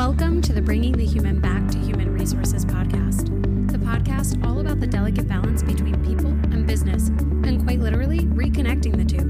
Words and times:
Welcome 0.00 0.40
to 0.42 0.54
the 0.54 0.62
Bringing 0.62 0.92
the 0.92 1.04
Human 1.04 1.40
Back 1.40 1.68
to 1.72 1.78
Human 1.78 2.14
Resources 2.14 2.64
podcast, 2.64 3.26
the 3.70 3.76
podcast 3.76 4.42
all 4.42 4.60
about 4.60 4.80
the 4.80 4.86
delicate 4.86 5.28
balance 5.28 5.62
between 5.62 6.02
people 6.02 6.30
and 6.54 6.66
business, 6.66 7.08
and 7.08 7.62
quite 7.62 7.80
literally 7.80 8.20
reconnecting 8.20 8.96
the 8.96 9.04
two. 9.04 9.22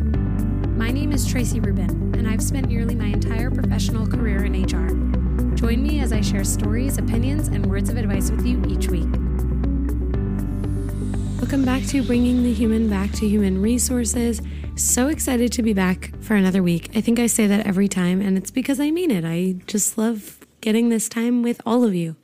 My 0.77 0.93
name 0.93 1.11
is 1.11 1.27
Tracy 1.27 1.59
Rubin, 1.59 2.15
and 2.15 2.29
I've 2.29 2.41
spent 2.41 2.69
nearly 2.69 2.95
my 2.95 3.07
entire 3.07 3.51
professional 3.51 4.07
career 4.07 4.45
in 4.45 4.63
HR. 4.63 5.57
Join 5.57 5.83
me 5.83 5.99
as 5.99 6.13
I 6.13 6.21
share 6.21 6.45
stories, 6.45 6.99
opinions, 6.99 7.49
and 7.49 7.67
words 7.67 7.91
of 7.91 7.97
advice 7.97 8.31
with 8.31 8.47
you 8.47 8.63
each 8.69 8.87
week. 8.87 9.11
Welcome 11.41 11.65
back 11.65 11.83
to 11.87 12.01
Bringing 12.05 12.45
the 12.45 12.53
Human 12.53 12.89
Back 12.89 13.11
to 13.15 13.29
Human 13.29 13.61
Resources. 13.61 14.41
So 14.77 15.09
excited 15.09 15.51
to 15.55 15.65
be 15.65 15.73
back 15.73 16.13
for 16.21 16.37
another 16.37 16.63
week. 16.63 16.91
I 16.95 17.01
think 17.01 17.19
I 17.19 17.27
say 17.27 17.49
that 17.49 17.67
every 17.67 17.89
time, 17.89 18.21
and 18.21 18.39
it's 18.39 18.53
because 18.53 18.79
I 18.79 18.93
mean 18.93 19.11
it. 19.11 19.25
I 19.25 19.57
just 19.67 19.99
love 19.99 20.40
getting 20.61 20.89
this 20.89 21.09
time 21.09 21.43
with 21.43 21.61
all 21.65 21.85
of 21.85 21.95
you. 21.95 22.17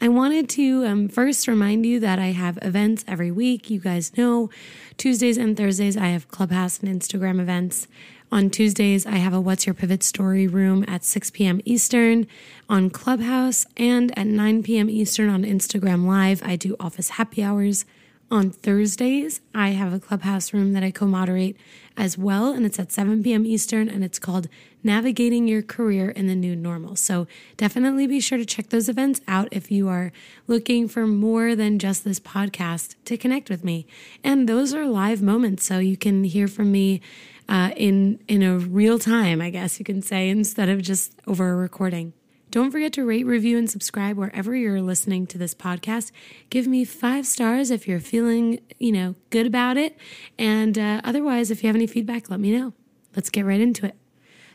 I 0.00 0.08
wanted 0.08 0.48
to 0.50 0.84
um, 0.84 1.08
first 1.08 1.46
remind 1.46 1.86
you 1.86 2.00
that 2.00 2.18
I 2.18 2.32
have 2.32 2.58
events 2.60 3.04
every 3.06 3.30
week. 3.30 3.70
You 3.70 3.78
guys 3.78 4.16
know 4.16 4.50
Tuesdays 4.96 5.36
and 5.36 5.56
Thursdays, 5.56 5.96
I 5.96 6.08
have 6.08 6.28
Clubhouse 6.28 6.80
and 6.80 6.88
Instagram 7.00 7.40
events. 7.40 7.86
On 8.32 8.50
Tuesdays, 8.50 9.06
I 9.06 9.16
have 9.16 9.32
a 9.32 9.40
What's 9.40 9.66
Your 9.66 9.74
Pivot 9.74 10.02
Story 10.02 10.48
room 10.48 10.84
at 10.88 11.04
6 11.04 11.30
p.m. 11.30 11.60
Eastern 11.64 12.26
on 12.68 12.90
Clubhouse, 12.90 13.66
and 13.76 14.16
at 14.18 14.26
9 14.26 14.62
p.m. 14.62 14.90
Eastern 14.90 15.28
on 15.28 15.44
Instagram 15.44 16.06
Live, 16.06 16.42
I 16.42 16.56
do 16.56 16.74
office 16.80 17.10
happy 17.10 17.42
hours. 17.42 17.84
On 18.32 18.48
Thursdays, 18.48 19.42
I 19.54 19.72
have 19.72 19.92
a 19.92 20.00
clubhouse 20.00 20.54
room 20.54 20.72
that 20.72 20.82
I 20.82 20.90
co 20.90 21.04
moderate 21.04 21.54
as 21.98 22.16
well, 22.16 22.50
and 22.50 22.64
it's 22.64 22.78
at 22.78 22.90
7 22.90 23.22
p.m. 23.22 23.44
Eastern, 23.44 23.90
and 23.90 24.02
it's 24.02 24.18
called 24.18 24.48
Navigating 24.82 25.46
Your 25.46 25.60
Career 25.60 26.08
in 26.08 26.28
the 26.28 26.34
New 26.34 26.56
Normal. 26.56 26.96
So 26.96 27.26
definitely 27.58 28.06
be 28.06 28.20
sure 28.20 28.38
to 28.38 28.46
check 28.46 28.70
those 28.70 28.88
events 28.88 29.20
out 29.28 29.48
if 29.52 29.70
you 29.70 29.86
are 29.90 30.12
looking 30.46 30.88
for 30.88 31.06
more 31.06 31.54
than 31.54 31.78
just 31.78 32.04
this 32.04 32.18
podcast 32.18 32.94
to 33.04 33.18
connect 33.18 33.50
with 33.50 33.64
me. 33.64 33.86
And 34.24 34.48
those 34.48 34.72
are 34.72 34.86
live 34.86 35.20
moments, 35.20 35.66
so 35.66 35.78
you 35.78 35.98
can 35.98 36.24
hear 36.24 36.48
from 36.48 36.72
me. 36.72 37.02
Uh, 37.50 37.70
in 37.76 38.18
in 38.28 38.42
a 38.42 38.56
real 38.56 38.98
time, 38.98 39.42
I 39.42 39.50
guess 39.50 39.78
you 39.78 39.84
can 39.84 40.00
say, 40.00 40.30
instead 40.30 40.70
of 40.70 40.80
just 40.80 41.12
over 41.26 41.50
a 41.50 41.56
recording. 41.56 42.14
Don't 42.52 42.70
forget 42.70 42.92
to 42.92 43.04
rate, 43.06 43.24
review, 43.24 43.56
and 43.56 43.70
subscribe 43.70 44.18
wherever 44.18 44.54
you're 44.54 44.82
listening 44.82 45.26
to 45.28 45.38
this 45.38 45.54
podcast. 45.54 46.12
Give 46.50 46.66
me 46.66 46.84
five 46.84 47.26
stars 47.26 47.70
if 47.70 47.88
you're 47.88 47.98
feeling, 47.98 48.60
you 48.78 48.92
know, 48.92 49.14
good 49.30 49.46
about 49.46 49.78
it. 49.78 49.96
And 50.38 50.78
uh, 50.78 51.00
otherwise, 51.02 51.50
if 51.50 51.62
you 51.62 51.68
have 51.70 51.76
any 51.76 51.86
feedback, 51.86 52.28
let 52.28 52.40
me 52.40 52.54
know. 52.54 52.74
Let's 53.16 53.30
get 53.30 53.46
right 53.46 53.58
into 53.58 53.86
it. 53.86 53.96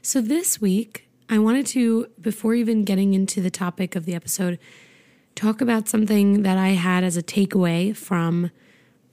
So 0.04 0.22
this 0.22 0.62
week, 0.62 1.10
I 1.28 1.40
wanted 1.40 1.66
to, 1.68 2.06
before 2.22 2.54
even 2.54 2.84
getting 2.84 3.16
into 3.16 3.42
the 3.42 3.50
topic 3.50 3.96
of 3.96 4.06
the 4.06 4.14
episode, 4.14 4.60
talk 5.34 5.60
about 5.60 5.90
something 5.90 6.44
that 6.44 6.56
I 6.56 6.70
had 6.70 7.04
as 7.04 7.18
a 7.18 7.24
takeaway 7.24 7.98
from 7.98 8.52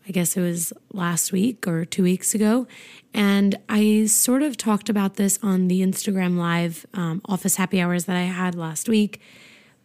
I 0.06 0.10
guess 0.10 0.36
it 0.36 0.40
was 0.40 0.72
last 0.92 1.32
week 1.32 1.66
or 1.66 1.84
two 1.84 2.02
weeks 2.02 2.34
ago. 2.34 2.66
And 3.14 3.56
I 3.68 4.06
sort 4.06 4.42
of 4.42 4.56
talked 4.56 4.88
about 4.88 5.16
this 5.16 5.38
on 5.42 5.68
the 5.68 5.80
Instagram 5.80 6.36
Live 6.36 6.84
um, 6.92 7.22
office 7.24 7.56
happy 7.56 7.80
hours 7.80 8.04
that 8.04 8.16
I 8.16 8.22
had 8.22 8.54
last 8.54 8.88
week. 8.88 9.20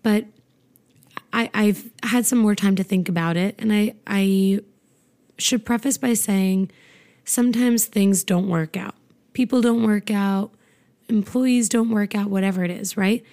But 0.04 0.26
I, 1.32 1.50
I've 1.54 1.90
had 2.04 2.26
some 2.26 2.40
more 2.40 2.56
time 2.56 2.76
to 2.76 2.84
think 2.84 3.08
about 3.08 3.38
it. 3.38 3.56
And 3.60 3.72
I, 3.72 3.94
I 4.08 4.60
should 5.38 5.66
preface 5.66 5.98
by 5.98 6.14
saying 6.14 6.72
sometimes 7.24 7.86
things 7.86 8.24
don't 8.24 8.50
work 8.50 8.76
out. 8.76 8.96
People 9.34 9.62
don't 9.62 9.84
work 9.84 10.12
out, 10.12 10.52
employees 11.08 11.70
don't 11.70 11.92
work 11.92 12.16
out, 12.16 12.30
whatever 12.30 12.64
it 12.64 12.72
is, 12.72 12.98
right? 12.98 13.24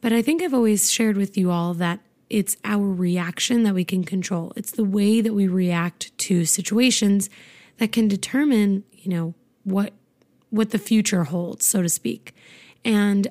But 0.00 0.12
I 0.12 0.22
think 0.22 0.42
I've 0.42 0.52
always 0.52 0.90
shared 0.90 1.16
with 1.16 1.38
you 1.38 1.50
all 1.50 1.72
that 1.74 2.00
it's 2.28 2.56
our 2.64 2.86
reaction 2.86 3.62
that 3.62 3.74
we 3.74 3.84
can 3.84 4.04
control. 4.04 4.52
It's 4.56 4.72
the 4.72 4.84
way 4.84 5.20
that 5.20 5.32
we 5.32 5.46
react 5.46 6.16
to 6.18 6.44
situations 6.44 7.30
that 7.78 7.92
can 7.92 8.08
determine, 8.08 8.84
you 8.92 9.10
know, 9.10 9.34
what 9.64 9.92
what 10.50 10.70
the 10.70 10.78
future 10.78 11.24
holds, 11.24 11.66
so 11.66 11.82
to 11.82 11.88
speak. 11.88 12.34
And 12.84 13.28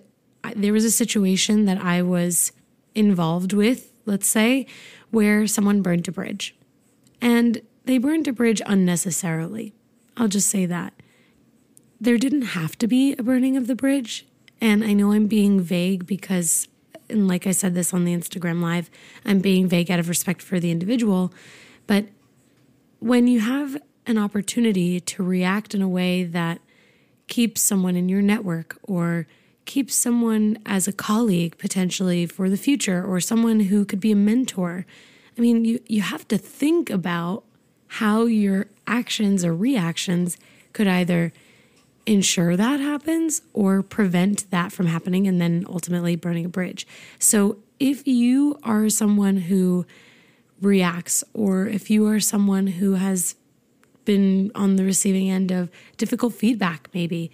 there 0.55 0.73
was 0.73 0.85
a 0.85 0.91
situation 0.91 1.65
that 1.65 1.81
I 1.81 2.01
was 2.01 2.51
involved 2.93 3.53
with, 3.53 3.91
let's 4.05 4.27
say, 4.27 4.67
where 5.11 5.47
someone 5.47 5.81
burned 5.81 6.07
a 6.07 6.11
bridge. 6.11 6.55
And 7.21 7.61
they 7.85 7.97
burned 7.97 8.27
a 8.27 8.33
bridge 8.33 8.61
unnecessarily. 8.65 9.73
I'll 10.17 10.27
just 10.27 10.49
say 10.49 10.65
that. 10.65 10.93
There 11.99 12.17
didn't 12.17 12.43
have 12.43 12.77
to 12.79 12.87
be 12.87 13.13
a 13.13 13.23
burning 13.23 13.57
of 13.57 13.67
the 13.67 13.75
bridge. 13.75 14.27
And 14.61 14.83
I 14.83 14.93
know 14.93 15.11
I'm 15.11 15.27
being 15.27 15.61
vague 15.61 16.05
because 16.05 16.67
and 17.09 17.27
like 17.27 17.47
I 17.47 17.51
said 17.51 17.73
this 17.73 17.93
on 17.93 18.05
the 18.05 18.15
Instagram 18.15 18.61
live, 18.61 18.89
I'm 19.25 19.39
being 19.39 19.67
vague 19.67 19.91
out 19.91 19.99
of 19.99 20.09
respect 20.09 20.41
for 20.41 20.59
the 20.59 20.71
individual. 20.71 21.33
But 21.87 22.05
when 22.99 23.27
you 23.27 23.39
have 23.41 23.77
an 24.05 24.17
opportunity 24.17 24.99
to 24.99 25.23
react 25.23 25.73
in 25.73 25.81
a 25.81 25.89
way 25.89 26.23
that 26.23 26.59
keeps 27.27 27.61
someone 27.61 27.95
in 27.95 28.09
your 28.09 28.21
network 28.21 28.77
or 28.83 29.27
keeps 29.65 29.95
someone 29.95 30.57
as 30.65 30.87
a 30.87 30.93
colleague 30.93 31.57
potentially 31.57 32.25
for 32.25 32.49
the 32.49 32.57
future 32.57 33.03
or 33.03 33.19
someone 33.19 33.61
who 33.61 33.83
could 33.83 33.99
be 33.99 34.11
a 34.11 34.15
mentor, 34.15 34.85
I 35.37 35.41
mean, 35.41 35.65
you, 35.65 35.79
you 35.87 36.01
have 36.01 36.27
to 36.29 36.37
think 36.37 36.89
about 36.89 37.43
how 37.87 38.25
your 38.25 38.67
actions 38.87 39.43
or 39.43 39.55
reactions 39.55 40.37
could 40.73 40.87
either 40.87 41.33
ensure 42.05 42.55
that 42.55 42.79
happens 42.79 43.41
or 43.53 43.81
prevent 43.81 44.49
that 44.51 44.71
from 44.71 44.87
happening 44.87 45.27
and 45.27 45.41
then 45.41 45.65
ultimately 45.67 46.15
burning 46.15 46.45
a 46.45 46.49
bridge. 46.49 46.87
So 47.19 47.57
if 47.79 48.07
you 48.07 48.57
are 48.63 48.89
someone 48.89 49.37
who 49.37 49.85
reacts 50.61 51.23
or 51.33 51.67
if 51.67 51.89
you 51.89 52.07
are 52.07 52.19
someone 52.19 52.67
who 52.67 52.93
has 52.93 53.35
been 54.05 54.51
on 54.53 54.75
the 54.75 54.83
receiving 54.83 55.29
end 55.29 55.51
of 55.51 55.69
difficult 55.97 56.33
feedback, 56.33 56.89
maybe, 56.93 57.31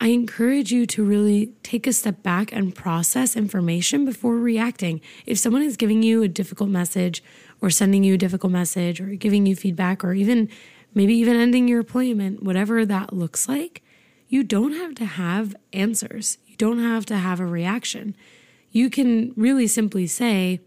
I 0.00 0.08
encourage 0.08 0.72
you 0.72 0.86
to 0.86 1.04
really 1.04 1.52
take 1.62 1.86
a 1.86 1.92
step 1.92 2.22
back 2.22 2.52
and 2.52 2.74
process 2.74 3.36
information 3.36 4.04
before 4.04 4.36
reacting. 4.36 5.00
If 5.26 5.38
someone 5.38 5.62
is 5.62 5.76
giving 5.76 6.02
you 6.02 6.22
a 6.22 6.28
difficult 6.28 6.70
message 6.70 7.22
or 7.60 7.68
sending 7.68 8.04
you 8.04 8.14
a 8.14 8.18
difficult 8.18 8.52
message 8.52 9.00
or 9.00 9.06
giving 9.16 9.44
you 9.44 9.56
feedback 9.56 10.04
or 10.04 10.14
even 10.14 10.48
maybe 10.94 11.14
even 11.14 11.36
ending 11.36 11.66
your 11.66 11.80
appointment, 11.80 12.42
whatever 12.42 12.86
that 12.86 13.12
looks 13.12 13.48
like, 13.48 13.82
you 14.28 14.42
don't 14.42 14.72
have 14.72 14.94
to 14.96 15.04
have 15.04 15.56
answers. 15.72 16.38
You 16.46 16.56
don't 16.56 16.78
have 16.78 17.06
to 17.06 17.16
have 17.16 17.40
a 17.40 17.46
reaction. 17.46 18.14
You 18.70 18.90
can 18.90 19.32
really 19.36 19.66
simply 19.66 20.06
say, 20.06 20.60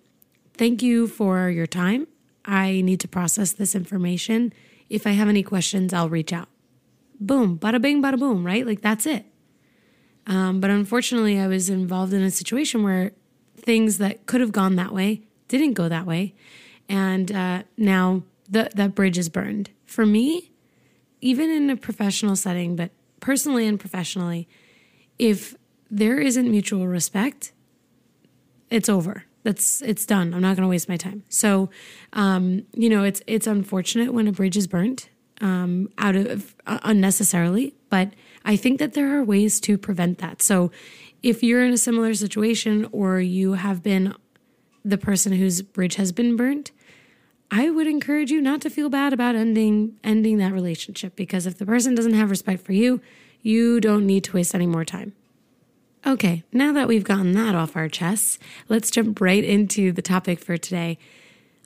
Thank 0.53 0.83
you 0.83 1.07
for 1.07 1.49
your 1.49 1.66
time. 1.66 2.07
I 2.45 2.81
need 2.81 2.99
to 2.99 3.07
process 3.07 3.53
this 3.53 3.73
information. 3.73 4.53
If 4.89 5.07
I 5.07 5.11
have 5.11 5.29
any 5.29 5.44
questions, 5.44 5.94
I'll 5.94 6.09
reach 6.09 6.33
out. 6.33 6.49
Boom, 7.19 7.57
bada 7.57 7.81
bing, 7.81 8.01
bada 8.01 8.19
boom, 8.19 8.45
right? 8.45 8.66
Like 8.66 8.81
that's 8.81 9.05
it. 9.05 9.25
Um, 10.28 10.59
but 10.59 10.69
unfortunately, 10.69 11.39
I 11.39 11.47
was 11.47 11.69
involved 11.69 12.13
in 12.13 12.22
a 12.22 12.29
situation 12.29 12.83
where 12.83 13.11
things 13.55 13.97
that 13.99 14.25
could 14.25 14.41
have 14.41 14.51
gone 14.51 14.75
that 14.75 14.93
way 14.93 15.22
didn't 15.47 15.73
go 15.73 15.88
that 15.89 16.05
way. 16.05 16.35
And 16.89 17.31
uh, 17.31 17.63
now 17.78 18.23
the, 18.49 18.69
that 18.75 18.93
bridge 18.93 19.17
is 19.17 19.29
burned. 19.29 19.69
For 19.85 20.05
me, 20.05 20.51
even 21.22 21.49
in 21.49 21.69
a 21.69 21.78
professional 21.78 22.35
setting, 22.35 22.75
but 22.75 22.91
personally 23.22 23.66
and 23.66 23.80
professionally, 23.80 24.50
if 25.18 25.56
there 25.90 26.20
isn't 26.20 26.52
mutual 26.52 26.88
respect, 26.88 27.54
it's 28.70 28.90
over. 28.90 29.24
That's 29.44 29.82
it's 29.82 30.06
done. 30.06 30.34
I'm 30.34 30.42
not 30.42 30.56
going 30.56 30.64
to 30.64 30.70
waste 30.70 30.90
my 30.90 30.98
time. 30.98 31.24
So, 31.30 31.70
um, 32.14 32.64
you 32.74 32.90
know, 32.90 33.04
it's 33.04 33.22
it's 33.28 33.48
unfortunate 33.48 34.14
when 34.14 34.28
a 34.28 34.32
bridge 34.32 34.58
is 34.58 34.68
burnt 34.68 35.09
um, 35.40 35.90
out 35.98 36.16
of 36.16 36.56
uh, 36.68 36.80
unnecessarily, 36.84 37.74
but 37.90 38.14
I 38.46 38.56
think 38.56 38.80
that 38.80 38.94
there 38.94 39.18
are 39.18 39.24
ways 39.24 39.59
to 39.62 39.78
prevent 39.78 40.20
that. 40.20 40.41
So, 40.41 40.72
if 41.24 41.41
you're 41.41 41.64
in 41.64 41.74
a 41.74 41.78
similar 41.78 42.14
situation 42.14 42.88
or 42.91 43.20
you 43.20 43.53
have 43.53 43.82
been 43.82 44.14
the 44.84 44.97
person 44.97 45.34
whose 45.34 45.62
bridge 45.62 45.96
has 45.96 46.12
been 46.12 46.35
burnt, 46.35 46.72
I 47.53 47.70
would 47.70 47.86
encourage 47.86 48.32
you 48.32 48.40
not 48.40 48.62
to 48.62 48.70
feel 48.70 48.90
bad 48.90 49.12
about 49.12 49.36
ending 49.36 49.98
ending 50.06 50.38
that 50.38 50.53
relationship 50.53 51.18
because 51.18 51.46
if 51.46 51.58
the 51.58 51.66
person 51.66 51.94
doesn't 51.94 52.14
have 52.14 52.30
respect 52.30 52.64
for 52.64 52.72
you, 52.72 53.02
you 53.42 53.82
don't 53.82 54.06
need 54.06 54.24
to 54.26 54.34
waste 54.34 54.56
any 54.56 54.68
more 54.68 54.86
time. 54.86 55.14
Okay, 56.08 56.44
now 56.53 56.72
that 56.72 56.88
we've 56.88 57.03
gotten 57.03 57.34
that 57.34 57.53
off 57.53 57.76
our 57.76 57.90
chests, 57.90 58.40
let's 58.70 58.90
jump 58.90 59.20
right 59.20 59.44
into 59.44 59.92
the 59.92 60.02
topic 60.02 60.40
for 60.40 60.58
today. 60.58 60.98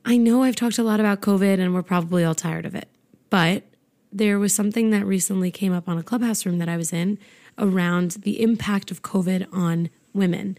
I 0.03 0.17
know 0.17 0.43
I've 0.43 0.55
talked 0.55 0.79
a 0.79 0.83
lot 0.83 0.99
about 0.99 1.21
COVID 1.21 1.59
and 1.59 1.73
we're 1.73 1.83
probably 1.83 2.23
all 2.23 2.35
tired 2.35 2.65
of 2.65 2.75
it, 2.75 2.89
but 3.29 3.63
there 4.11 4.39
was 4.39 4.53
something 4.53 4.89
that 4.89 5.05
recently 5.05 5.51
came 5.51 5.71
up 5.71 5.87
on 5.87 5.97
a 5.97 6.03
clubhouse 6.03 6.45
room 6.45 6.57
that 6.57 6.69
I 6.69 6.77
was 6.77 6.91
in 6.91 7.19
around 7.57 8.11
the 8.23 8.41
impact 8.41 8.91
of 8.91 9.03
COVID 9.03 9.47
on 9.53 9.89
women. 10.13 10.57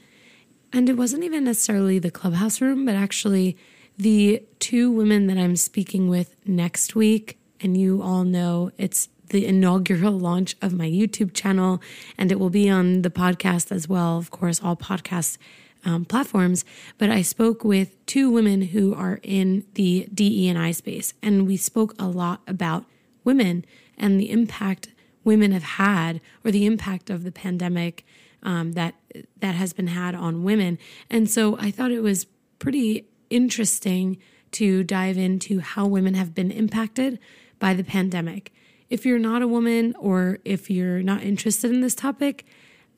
And 0.72 0.88
it 0.88 0.96
wasn't 0.96 1.24
even 1.24 1.44
necessarily 1.44 1.98
the 1.98 2.10
clubhouse 2.10 2.60
room, 2.60 2.86
but 2.86 2.94
actually 2.94 3.56
the 3.98 4.42
two 4.58 4.90
women 4.90 5.26
that 5.26 5.38
I'm 5.38 5.56
speaking 5.56 6.08
with 6.08 6.36
next 6.46 6.94
week, 6.94 7.38
and 7.60 7.76
you 7.76 8.02
all 8.02 8.24
know 8.24 8.70
it's 8.76 9.08
the 9.28 9.46
inaugural 9.46 10.12
launch 10.18 10.56
of 10.60 10.72
my 10.72 10.88
YouTube 10.88 11.32
channel, 11.34 11.80
and 12.18 12.30
it 12.30 12.38
will 12.38 12.50
be 12.50 12.68
on 12.68 13.02
the 13.02 13.10
podcast 13.10 13.72
as 13.72 13.88
well. 13.88 14.18
Of 14.18 14.30
course, 14.30 14.60
all 14.62 14.76
podcast 14.76 15.38
um, 15.84 16.04
platforms, 16.04 16.64
but 16.98 17.10
I 17.10 17.22
spoke 17.22 17.64
with 17.64 18.04
two 18.06 18.30
women 18.30 18.62
who 18.62 18.94
are 18.94 19.20
in 19.22 19.64
the 19.74 20.08
DE 20.12 20.48
and 20.48 20.58
I 20.58 20.72
space, 20.72 21.14
and 21.22 21.46
we 21.46 21.56
spoke 21.56 21.94
a 21.98 22.08
lot 22.08 22.40
about 22.46 22.84
women 23.24 23.64
and 23.96 24.20
the 24.20 24.30
impact 24.30 24.88
women 25.24 25.52
have 25.52 25.62
had, 25.62 26.20
or 26.44 26.50
the 26.50 26.66
impact 26.66 27.10
of 27.10 27.24
the 27.24 27.32
pandemic 27.32 28.06
um, 28.42 28.72
that 28.72 28.94
that 29.40 29.54
has 29.54 29.72
been 29.72 29.88
had 29.88 30.14
on 30.14 30.44
women. 30.44 30.78
And 31.10 31.28
so 31.28 31.58
I 31.58 31.70
thought 31.70 31.90
it 31.90 32.00
was 32.00 32.26
pretty 32.58 33.06
interesting 33.30 34.18
to 34.52 34.84
dive 34.84 35.18
into 35.18 35.60
how 35.60 35.86
women 35.86 36.14
have 36.14 36.34
been 36.34 36.50
impacted 36.50 37.18
by 37.58 37.74
the 37.74 37.84
pandemic. 37.84 38.52
If 38.88 39.04
you're 39.04 39.18
not 39.18 39.42
a 39.42 39.48
woman 39.48 39.94
or 39.98 40.38
if 40.44 40.70
you're 40.70 41.02
not 41.02 41.22
interested 41.22 41.70
in 41.70 41.80
this 41.80 41.94
topic, 41.94 42.46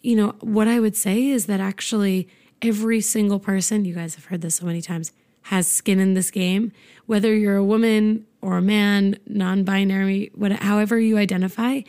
you 0.01 0.17
know, 0.17 0.35
what 0.41 0.69
I 0.69 0.81
would 0.81 0.97
say 0.97 1.29
is 1.29 1.47
that 1.47 1.61
actually 1.61 2.29
every 2.63 3.01
single 3.01 3.39
person, 3.39 3.85
you 3.85 3.95
guys 3.95 4.15
have 4.15 4.27
heard 4.27 4.43
this 4.43 4.57
so 4.57 4.67
many 4.67 4.83
times, 4.83 5.13
has 5.43 5.67
skin 5.67 5.99
in 5.99 6.15
this 6.15 6.31
game. 6.31 6.73
Whether 7.07 7.35
you're 7.35 7.57
a 7.57 7.65
woman 7.65 8.27
or 8.43 8.59
a 8.59 8.63
man, 8.63 9.19
non 9.27 9.65
binary, 9.65 10.31
however 10.61 11.01
you 11.01 11.17
identify, 11.17 11.81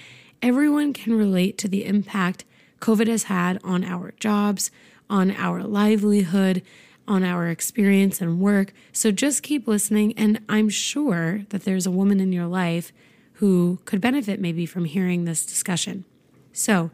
everyone 0.42 0.94
can 0.94 1.14
relate 1.14 1.58
to 1.60 1.68
the 1.68 1.86
impact 1.86 2.46
COVID 2.80 3.08
has 3.08 3.24
had 3.24 3.60
on 3.64 3.84
our 3.84 4.14
jobs, 4.20 4.72
on 5.10 5.32
our 5.32 5.64
livelihood, 5.64 6.64
on 7.10 7.24
our 7.24 7.48
experience 7.48 8.22
and 8.22 8.40
work. 8.40 8.72
So 8.94 9.12
just 9.12 9.44
keep 9.44 9.68
listening. 9.68 10.14
And 10.16 10.40
I'm 10.48 10.70
sure 10.70 11.42
that 11.50 11.66
there's 11.66 11.86
a 11.86 11.92
woman 11.92 12.20
in 12.20 12.32
your 12.32 12.46
life 12.46 12.94
who 13.34 13.80
could 13.86 14.00
benefit 14.00 14.40
maybe 14.40 14.66
from 14.66 14.86
hearing 14.86 15.26
this 15.26 15.46
discussion. 15.46 16.06
So 16.54 16.92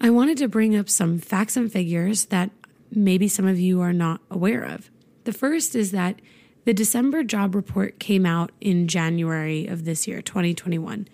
I 0.00 0.10
wanted 0.10 0.38
to 0.38 0.48
bring 0.48 0.74
up 0.74 0.88
some 0.88 1.18
facts 1.18 1.56
and 1.56 1.70
figures 1.70 2.26
that 2.26 2.50
maybe 2.90 3.28
some 3.28 3.46
of 3.46 3.60
you 3.60 3.80
are 3.80 3.92
not 3.92 4.20
aware 4.30 4.64
of. 4.64 4.90
The 5.24 5.32
first 5.32 5.76
is 5.76 5.92
that 5.92 6.20
the 6.64 6.72
December 6.72 7.22
job 7.22 7.54
report 7.54 7.98
came 7.98 8.24
out 8.24 8.50
in 8.60 8.88
January 8.88 9.66
of 9.66 9.84
this 9.84 10.06
year, 10.08 10.22
2021. 10.22 11.08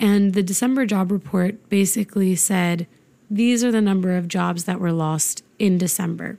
And 0.00 0.34
the 0.34 0.42
December 0.42 0.86
job 0.86 1.10
report 1.10 1.68
basically 1.68 2.36
said 2.36 2.86
these 3.30 3.62
are 3.62 3.72
the 3.72 3.80
number 3.80 4.16
of 4.16 4.28
jobs 4.28 4.64
that 4.64 4.80
were 4.80 4.92
lost 4.92 5.42
in 5.58 5.78
December. 5.78 6.38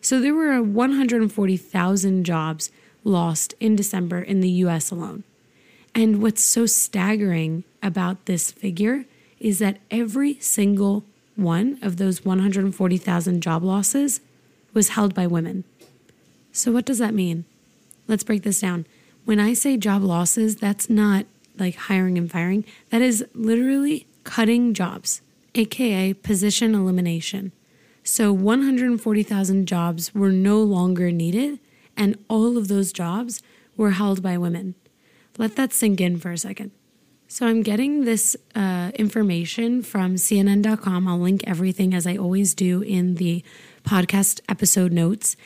So 0.00 0.20
there 0.20 0.34
were 0.34 0.62
140,000 0.62 2.24
jobs 2.24 2.70
lost 3.04 3.54
in 3.60 3.76
December 3.76 4.20
in 4.20 4.40
the 4.40 4.50
US 4.50 4.90
alone. 4.90 5.24
And 5.94 6.22
what's 6.22 6.42
so 6.42 6.66
staggering 6.66 7.64
about 7.82 8.26
this 8.26 8.50
figure 8.50 9.04
is 9.40 9.58
that 9.58 9.78
every 9.90 10.38
single 10.40 11.04
one 11.36 11.78
of 11.82 11.96
those 11.96 12.24
140,000 12.24 13.40
job 13.40 13.62
losses 13.62 14.20
was 14.74 14.90
held 14.90 15.14
by 15.14 15.26
women. 15.26 15.64
So, 16.52 16.72
what 16.72 16.84
does 16.84 16.98
that 16.98 17.14
mean? 17.14 17.44
Let's 18.06 18.24
break 18.24 18.42
this 18.42 18.60
down. 18.60 18.86
When 19.24 19.38
I 19.38 19.52
say 19.52 19.76
job 19.76 20.02
losses, 20.02 20.56
that's 20.56 20.90
not 20.90 21.26
like 21.58 21.76
hiring 21.76 22.18
and 22.18 22.30
firing, 22.30 22.64
that 22.90 23.02
is 23.02 23.24
literally 23.34 24.06
cutting 24.24 24.74
jobs, 24.74 25.20
aka 25.54 26.14
position 26.14 26.74
elimination. 26.74 27.52
So 28.10 28.32
140,000 28.32 29.66
jobs 29.66 30.14
were 30.14 30.32
no 30.32 30.62
longer 30.62 31.12
needed, 31.12 31.60
and 31.94 32.16
all 32.26 32.56
of 32.56 32.68
those 32.68 32.90
jobs 32.90 33.42
were 33.76 33.90
held 33.90 34.22
by 34.22 34.38
women. 34.38 34.76
Let 35.36 35.56
that 35.56 35.74
sink 35.74 36.00
in 36.00 36.16
for 36.16 36.32
a 36.32 36.38
second. 36.38 36.70
So 37.28 37.46
I'm 37.46 37.62
getting 37.62 38.06
this 38.06 38.34
uh, 38.54 38.92
information 38.94 39.82
from 39.82 40.14
CNN.com. 40.14 41.06
I'll 41.06 41.18
link 41.18 41.44
everything 41.46 41.92
as 41.92 42.06
I 42.06 42.16
always 42.16 42.54
do 42.54 42.80
in 42.80 43.16
the 43.16 43.44
podcast 43.84 44.40
episode 44.48 44.90
notes. 44.90 45.36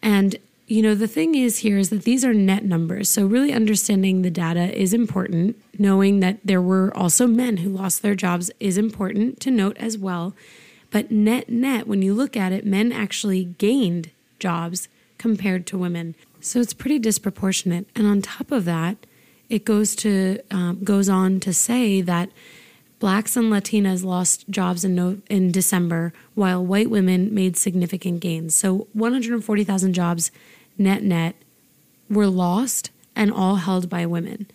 And 0.00 0.36
you 0.66 0.80
know, 0.80 0.94
the 0.94 1.06
thing 1.06 1.34
is 1.34 1.58
here 1.58 1.76
is 1.76 1.90
that 1.90 2.04
these 2.04 2.24
are 2.24 2.32
net 2.32 2.64
numbers. 2.64 3.10
So, 3.10 3.26
really 3.26 3.52
understanding 3.52 4.22
the 4.22 4.30
data 4.30 4.74
is 4.74 4.94
important. 4.94 5.62
Knowing 5.78 6.20
that 6.20 6.38
there 6.42 6.62
were 6.62 6.90
also 6.96 7.26
men 7.26 7.58
who 7.58 7.68
lost 7.68 8.00
their 8.00 8.14
jobs 8.14 8.50
is 8.60 8.78
important 8.78 9.40
to 9.40 9.50
note 9.50 9.76
as 9.76 9.98
well. 9.98 10.34
But 10.96 11.10
net, 11.10 11.50
net, 11.50 11.86
when 11.86 12.00
you 12.00 12.14
look 12.14 12.38
at 12.38 12.52
it, 12.52 12.64
men 12.64 12.90
actually 12.90 13.44
gained 13.44 14.12
jobs 14.38 14.88
compared 15.18 15.66
to 15.66 15.76
women. 15.76 16.14
So, 16.40 16.58
it's 16.58 16.72
pretty 16.72 16.98
disproportionate. 16.98 17.86
And 17.94 18.06
on 18.06 18.22
top 18.22 18.50
of 18.50 18.64
that, 18.64 18.96
it 19.50 19.66
goes 19.66 19.94
to 19.96 20.38
um, 20.50 20.82
goes 20.82 21.10
on 21.10 21.38
to 21.40 21.52
say 21.52 22.00
that 22.00 22.30
blacks 22.98 23.36
and 23.36 23.52
Latinas 23.52 24.04
lost 24.04 24.48
jobs 24.48 24.86
in 24.86 24.94
no, 24.94 25.18
in 25.28 25.52
December, 25.52 26.14
while 26.34 26.64
white 26.64 26.88
women 26.88 27.34
made 27.34 27.58
significant 27.58 28.20
gains. 28.20 28.56
So 28.56 28.88
140,000 28.94 29.92
jobs 29.92 30.30
net 30.78 31.02
net 31.02 31.36
were 32.08 32.26
lost 32.26 32.88
and 33.14 33.30
all 33.30 33.56
held 33.56 33.90
by 33.90 34.06
women. 34.06 34.46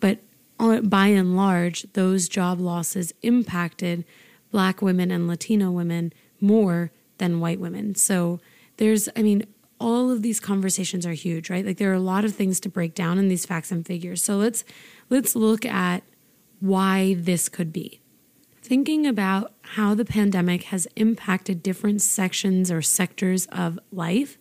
But 0.00 0.20
by 0.58 1.08
and 1.08 1.36
large, 1.36 1.82
those 1.92 2.30
job 2.30 2.60
losses 2.60 3.12
impacted 3.20 4.06
black 4.52 4.80
women 4.80 5.10
and 5.10 5.26
Latino 5.26 5.72
women 5.72 6.12
more 6.40 6.92
than 7.18 7.40
white 7.40 7.58
women. 7.58 7.96
So 7.96 8.38
there's, 8.76 9.08
I 9.16 9.22
mean, 9.22 9.44
all 9.80 10.12
of 10.12 10.22
these 10.22 10.38
conversations 10.38 11.04
are 11.04 11.12
huge, 11.12 11.50
right? 11.50 11.66
Like 11.66 11.78
there 11.78 11.90
are 11.90 11.94
a 11.94 12.00
lot 12.00 12.24
of 12.24 12.36
things 12.36 12.60
to 12.60 12.68
break 12.68 12.94
down 12.94 13.18
in 13.18 13.26
these 13.26 13.44
facts 13.44 13.72
and 13.72 13.84
figures. 13.84 14.22
So 14.22 14.36
let's 14.36 14.62
let's 15.10 15.34
look 15.34 15.66
at 15.66 16.04
why 16.60 17.14
this 17.18 17.48
could 17.48 17.72
be. 17.72 18.00
Thinking 18.62 19.08
about 19.08 19.52
how 19.62 19.94
the 19.94 20.04
pandemic 20.04 20.64
has 20.64 20.86
impacted 20.94 21.64
different 21.64 22.00
sections 22.00 22.70
or 22.70 22.80
sectors 22.80 23.46
of 23.46 23.80
life, 23.90 24.38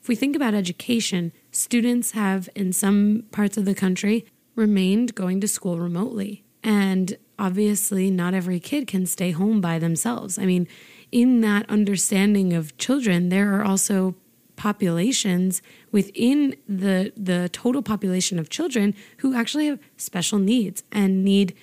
if 0.00 0.06
we 0.06 0.14
think 0.14 0.36
about 0.36 0.54
education, 0.54 1.32
students 1.50 2.12
have, 2.12 2.48
in 2.54 2.72
some 2.72 3.24
parts 3.32 3.56
of 3.56 3.64
the 3.64 3.74
country, 3.74 4.26
remained 4.54 5.16
going 5.16 5.40
to 5.40 5.48
school 5.48 5.80
remotely. 5.80 6.44
And 6.62 7.16
obviously, 7.38 8.10
not 8.10 8.34
every 8.34 8.60
kid 8.60 8.86
can 8.86 9.06
stay 9.06 9.30
home 9.30 9.60
by 9.60 9.78
themselves. 9.78 10.38
I 10.38 10.46
mean, 10.46 10.68
in 11.12 11.40
that 11.42 11.68
understanding 11.68 12.52
of 12.52 12.76
children, 12.78 13.28
there 13.28 13.54
are 13.54 13.64
also 13.64 14.14
populations 14.56 15.62
within 15.90 16.56
the 16.68 17.12
the 17.16 17.48
total 17.52 17.82
population 17.82 18.38
of 18.38 18.48
children 18.48 18.94
who 19.18 19.34
actually 19.34 19.66
have 19.66 19.80
special 19.96 20.38
needs 20.38 20.84
and 20.92 21.24
need 21.24 21.54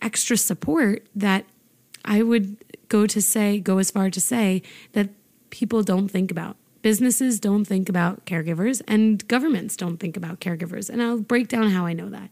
extra 0.00 0.36
support 0.36 1.06
that 1.14 1.44
I 2.04 2.22
would 2.22 2.56
go 2.88 3.06
to 3.06 3.20
say 3.20 3.60
go 3.60 3.78
as 3.78 3.90
far 3.90 4.08
to 4.08 4.20
say 4.20 4.62
that 4.92 5.10
people 5.50 5.82
don't 5.82 6.08
think 6.08 6.30
about 6.30 6.56
businesses 6.82 7.40
don't 7.40 7.64
think 7.64 7.88
about 7.88 8.24
caregivers 8.24 8.80
and 8.86 9.26
governments 9.28 9.76
don't 9.76 9.98
think 9.98 10.16
about 10.16 10.40
caregivers. 10.40 10.88
And 10.88 11.02
I'll 11.02 11.18
break 11.18 11.48
down 11.48 11.70
how 11.70 11.86
I 11.86 11.92
know 11.92 12.08
that. 12.08 12.30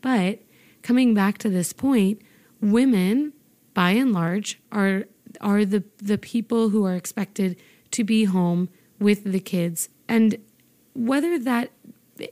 But 0.00 0.40
coming 0.82 1.14
back 1.14 1.38
to 1.38 1.48
this 1.48 1.72
point, 1.72 2.20
women 2.60 3.32
by 3.74 3.90
and 3.92 4.12
large 4.12 4.60
are 4.70 5.04
are 5.40 5.64
the 5.64 5.84
the 5.98 6.18
people 6.18 6.70
who 6.70 6.84
are 6.84 6.94
expected 6.94 7.56
to 7.90 8.04
be 8.04 8.24
home 8.24 8.68
with 8.98 9.24
the 9.24 9.40
kids 9.40 9.88
and 10.08 10.36
whether 10.94 11.38
that 11.38 11.70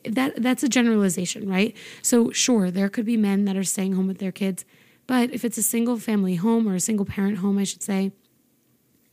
that 0.04 0.40
that's 0.42 0.62
a 0.62 0.68
generalization, 0.68 1.48
right? 1.48 1.76
So 2.02 2.30
sure, 2.30 2.70
there 2.70 2.88
could 2.88 3.06
be 3.06 3.16
men 3.16 3.44
that 3.46 3.56
are 3.56 3.64
staying 3.64 3.94
home 3.94 4.06
with 4.06 4.18
their 4.18 4.32
kids, 4.32 4.64
but 5.06 5.32
if 5.32 5.44
it's 5.44 5.58
a 5.58 5.62
single 5.62 5.96
family 5.96 6.36
home 6.36 6.68
or 6.68 6.74
a 6.74 6.80
single 6.80 7.06
parent 7.06 7.38
home, 7.38 7.58
I 7.58 7.64
should 7.64 7.82
say, 7.82 8.12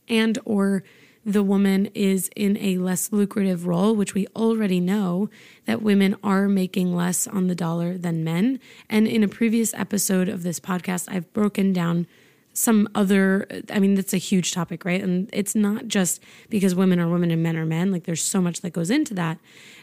and 0.06 0.38
or 0.44 0.84
the 1.24 1.42
woman 1.42 1.86
is 1.94 2.30
in 2.34 2.56
a 2.58 2.78
less 2.78 3.12
lucrative 3.12 3.66
role, 3.66 3.94
which 3.94 4.14
we 4.14 4.26
already 4.34 4.80
know 4.80 5.28
that 5.66 5.82
women 5.82 6.16
are 6.22 6.48
making 6.48 6.94
less 6.94 7.26
on 7.26 7.48
the 7.48 7.54
dollar 7.54 7.98
than 7.98 8.24
men. 8.24 8.60
And 8.88 9.06
in 9.06 9.22
a 9.22 9.28
previous 9.28 9.74
episode 9.74 10.28
of 10.28 10.42
this 10.42 10.58
podcast, 10.58 11.06
I've 11.10 11.32
broken 11.32 11.72
down 11.72 12.06
some 12.58 12.88
other, 12.92 13.46
I 13.70 13.78
mean, 13.78 13.94
that's 13.94 14.12
a 14.12 14.18
huge 14.18 14.52
topic, 14.52 14.84
right? 14.84 15.00
And 15.00 15.30
it's 15.32 15.54
not 15.54 15.86
just 15.86 16.20
because 16.48 16.74
women 16.74 16.98
are 16.98 17.08
women 17.08 17.30
and 17.30 17.40
men 17.40 17.56
are 17.56 17.64
men, 17.66 17.92
like 17.92 18.02
there's 18.02 18.22
so 18.22 18.40
much 18.40 18.62
that 18.62 18.70
goes 18.70 18.90
into 18.90 19.14
that. 19.14 19.38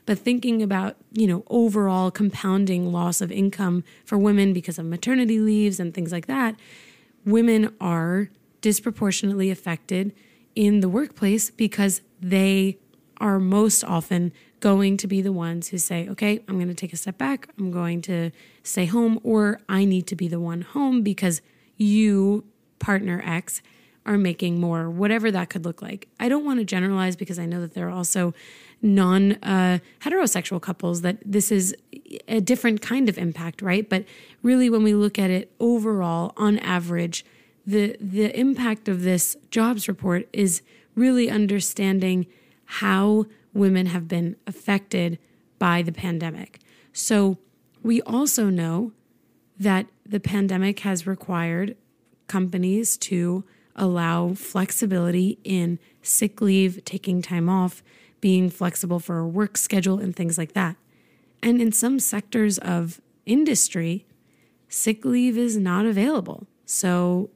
But 0.05 0.19
thinking 0.19 0.61
about, 0.61 0.97
you 1.13 1.25
know, 1.25 1.45
overall 1.49 2.11
compounding 2.11 2.91
loss 2.91 3.21
of 3.21 3.31
income 3.31 3.85
for 4.03 4.17
women 4.17 4.51
because 4.51 4.77
of 4.77 4.85
maternity 4.85 5.39
leaves 5.39 5.79
and 5.79 5.93
things 5.93 6.11
like 6.11 6.25
that, 6.25 6.55
women 7.25 7.73
are 7.79 8.29
disproportionately 8.59 9.49
affected 9.49 10.11
in 10.55 10.79
the 10.79 10.89
workplace 10.89 11.49
because 11.51 12.01
they 12.21 12.77
are 13.17 13.39
most 13.39 13.83
often 13.83 14.31
going 14.59 14.97
to 14.97 15.07
be 15.07 15.21
the 15.21 15.31
ones 15.31 15.67
who 15.67 15.77
say, 15.77 16.07
okay, 16.09 16.43
I'm 16.47 16.55
going 16.55 16.69
to 16.69 16.73
take 16.73 16.93
a 16.93 16.97
step 16.97 17.17
back. 17.17 17.49
I'm 17.59 17.71
going 17.71 18.01
to 18.03 18.31
stay 18.63 18.85
home, 18.85 19.19
or 19.23 19.59
I 19.69 19.85
need 19.85 20.07
to 20.07 20.15
be 20.15 20.27
the 20.27 20.39
one 20.39 20.61
home 20.61 21.03
because 21.03 21.41
you, 21.77 22.45
partner 22.79 23.21
X, 23.25 23.61
are 24.05 24.17
making 24.17 24.59
more, 24.59 24.89
whatever 24.89 25.31
that 25.31 25.49
could 25.49 25.65
look 25.65 25.81
like. 25.81 26.07
I 26.19 26.29
don't 26.29 26.45
want 26.45 26.59
to 26.59 26.65
generalize 26.65 27.15
because 27.15 27.39
I 27.39 27.45
know 27.45 27.61
that 27.61 27.73
there 27.73 27.87
are 27.87 27.91
also 27.91 28.33
non 28.81 29.33
uh, 29.43 29.79
heterosexual 30.01 30.61
couples 30.61 31.01
that 31.01 31.17
this 31.25 31.51
is 31.51 31.75
a 32.27 32.39
different 32.39 32.81
kind 32.81 33.09
of 33.09 33.17
impact, 33.17 33.61
right? 33.61 33.87
But 33.87 34.05
really, 34.43 34.69
when 34.69 34.83
we 34.83 34.93
look 34.93 35.17
at 35.17 35.31
it 35.31 35.51
overall, 35.59 36.33
on 36.37 36.59
average, 36.59 37.25
the 37.65 37.97
the 37.99 38.37
impact 38.37 38.87
of 38.87 39.01
this 39.01 39.35
jobs 39.49 39.87
report 39.87 40.27
is 40.31 40.61
really 40.95 41.29
understanding 41.29 42.27
how 42.65 43.25
women 43.53 43.87
have 43.87 44.07
been 44.07 44.35
affected 44.45 45.17
by 45.59 45.81
the 45.81 45.91
pandemic. 45.91 46.59
So, 46.93 47.37
we 47.83 48.01
also 48.01 48.49
know 48.49 48.91
that 49.59 49.87
the 50.05 50.19
pandemic 50.19 50.79
has 50.79 51.07
required 51.07 51.75
companies 52.27 52.97
to 52.97 53.43
allow 53.75 54.33
flexibility 54.33 55.37
in 55.43 55.79
sick 56.01 56.41
leave, 56.41 56.83
taking 56.85 57.21
time 57.21 57.49
off, 57.49 57.83
being 58.21 58.49
flexible 58.49 58.99
for 58.99 59.19
a 59.19 59.27
work 59.27 59.57
schedule, 59.57 59.99
and 59.99 60.15
things 60.15 60.37
like 60.37 60.53
that. 60.53 60.75
And 61.43 61.61
in 61.61 61.71
some 61.71 61.99
sectors 61.99 62.57
of 62.57 63.01
industry, 63.25 64.05
sick 64.67 65.05
leave 65.05 65.37
is 65.37 65.57
not 65.57 65.85
available. 65.85 66.47
So, 66.65 67.29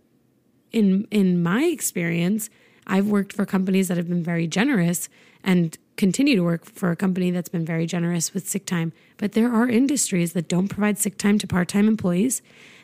in 0.72 1.08
in 1.12 1.42
my 1.42 1.64
experience, 1.64 2.50
I've 2.88 3.08
worked 3.08 3.34
for 3.34 3.46
companies 3.46 3.88
that 3.88 3.98
have 3.98 4.10
been 4.10 4.24
very 4.24 4.48
generous 4.48 5.10
and 5.44 5.78
continue 5.96 6.36
to 6.36 6.44
work 6.44 6.66
for 6.66 6.92
a 6.92 6.96
company 6.96 7.30
that's 7.30 7.50
been 7.50 7.66
very 7.66 7.86
generous 7.86 8.34
with 8.34 8.48
sick 8.48 8.66
time. 8.66 8.94
But 9.18 9.34
there 9.34 9.52
are 9.54 9.68
industries 9.68 10.34
that 10.34 10.48
don't 10.48 10.68
provide 10.68 10.98
sick 10.98 11.18
time 11.18 11.38
to 11.40 11.48
part 11.48 11.68
time 11.68 11.88
employees, 11.88 12.42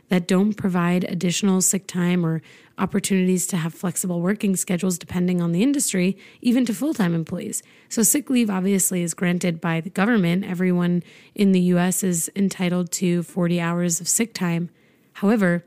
that 0.10 0.27
don't 0.27 0.54
provide 0.54 1.04
additional 1.06 1.62
sick 1.62 1.88
time 1.88 2.25
or 2.25 2.42
opportunities 2.77 3.48
to 3.48 3.58
have 3.58 3.74
flexible 3.74 4.22
working 4.22 4.56
schedules 4.56 4.98
depending 4.98 5.42
on 5.42 5.54
the 5.54 5.63
industry, 5.63 6.18
even 6.42 6.65
to 6.65 6.74
full 6.74 6.94
time 6.94 7.15
employees. 7.15 7.63
So, 7.89 8.04
sick 8.04 8.30
leave 8.30 8.50
obviously 8.50 9.01
is 9.01 9.13
granted 9.13 9.62
by 9.62 9.82
the 9.82 9.89
government. 9.89 10.46
Everyone 10.46 11.01
in 11.34 11.51
the 11.51 11.62
US 11.62 12.04
is 12.04 12.30
entitled 12.36 12.92
to 12.94 13.24
40 13.24 13.60
hours 13.60 14.00
of 14.01 14.08
sick 14.08 14.34
time. 14.34 14.70
However, 15.13 15.63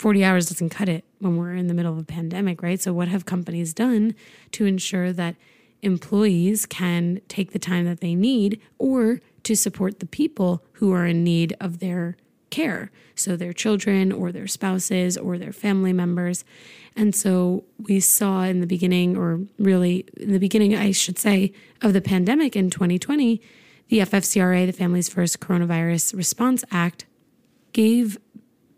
40 0.00 0.24
hours 0.24 0.48
doesn't 0.48 0.70
cut 0.70 0.88
it 0.88 1.04
when 1.18 1.36
we're 1.36 1.52
in 1.52 1.66
the 1.66 1.74
middle 1.74 1.92
of 1.92 1.98
a 1.98 2.04
pandemic, 2.04 2.62
right? 2.62 2.80
So, 2.80 2.90
what 2.90 3.08
have 3.08 3.26
companies 3.26 3.74
done 3.74 4.14
to 4.52 4.64
ensure 4.64 5.12
that 5.12 5.36
employees 5.82 6.64
can 6.64 7.20
take 7.28 7.52
the 7.52 7.58
time 7.58 7.84
that 7.84 8.00
they 8.00 8.14
need 8.14 8.62
or 8.78 9.20
to 9.42 9.54
support 9.54 10.00
the 10.00 10.06
people 10.06 10.64
who 10.72 10.90
are 10.90 11.04
in 11.04 11.22
need 11.22 11.54
of 11.60 11.80
their 11.80 12.16
care. 12.48 12.90
So, 13.14 13.36
their 13.36 13.52
children 13.52 14.10
or 14.10 14.32
their 14.32 14.46
spouses 14.46 15.18
or 15.18 15.36
their 15.36 15.52
family 15.52 15.92
members. 15.92 16.46
And 16.96 17.14
so, 17.14 17.64
we 17.78 18.00
saw 18.00 18.44
in 18.44 18.62
the 18.62 18.66
beginning, 18.66 19.18
or 19.18 19.40
really 19.58 20.06
in 20.16 20.32
the 20.32 20.38
beginning, 20.38 20.74
I 20.74 20.92
should 20.92 21.18
say, 21.18 21.52
of 21.82 21.92
the 21.92 22.00
pandemic 22.00 22.56
in 22.56 22.70
2020, 22.70 23.42
the 23.88 23.98
FFCRA, 23.98 24.64
the 24.64 24.72
Families 24.72 25.10
First 25.10 25.40
Coronavirus 25.40 26.16
Response 26.16 26.64
Act, 26.70 27.04
gave 27.74 28.18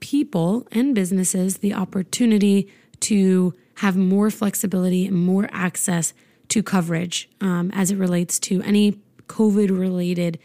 people 0.02 0.66
and 0.73 0.97
businesses 0.97 1.59
the 1.59 1.73
opportunity 1.73 2.68
to 2.99 3.54
have 3.76 3.97
more 3.97 4.30
flexibility 4.30 5.06
and 5.06 5.16
more 5.16 5.49
access 5.52 6.12
to 6.49 6.61
coverage 6.61 7.30
um, 7.40 7.71
as 7.73 7.92
it 7.92 7.97
relates 7.97 8.40
to 8.40 8.61
any 8.62 8.99
COVID 9.28 9.71
related 9.71 10.40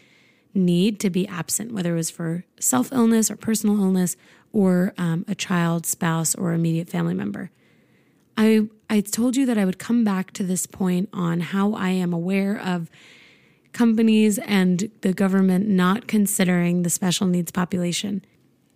need 0.54 1.00
to 1.00 1.10
be 1.10 1.26
absent, 1.26 1.72
whether 1.72 1.92
it 1.92 1.96
was 1.96 2.08
for 2.10 2.44
self 2.60 2.92
illness 2.92 3.32
or 3.32 3.36
personal 3.36 3.80
illness 3.80 4.16
or 4.52 4.94
um, 4.96 5.24
a 5.26 5.34
child, 5.34 5.84
spouse, 5.84 6.36
or 6.36 6.52
immediate 6.52 6.88
family 6.88 7.14
member. 7.14 7.50
I, 8.36 8.68
I 8.88 9.00
told 9.00 9.36
you 9.36 9.44
that 9.46 9.58
I 9.58 9.64
would 9.64 9.80
come 9.80 10.04
back 10.04 10.30
to 10.34 10.44
this 10.44 10.66
point 10.66 11.08
on 11.12 11.40
how 11.40 11.74
I 11.74 11.90
am 11.90 12.12
aware 12.12 12.58
of 12.58 12.88
companies 13.72 14.38
and 14.38 14.88
the 15.00 15.12
government 15.12 15.68
not 15.68 16.06
considering 16.06 16.84
the 16.84 16.90
special 16.90 17.26
needs 17.26 17.50
population. 17.50 18.24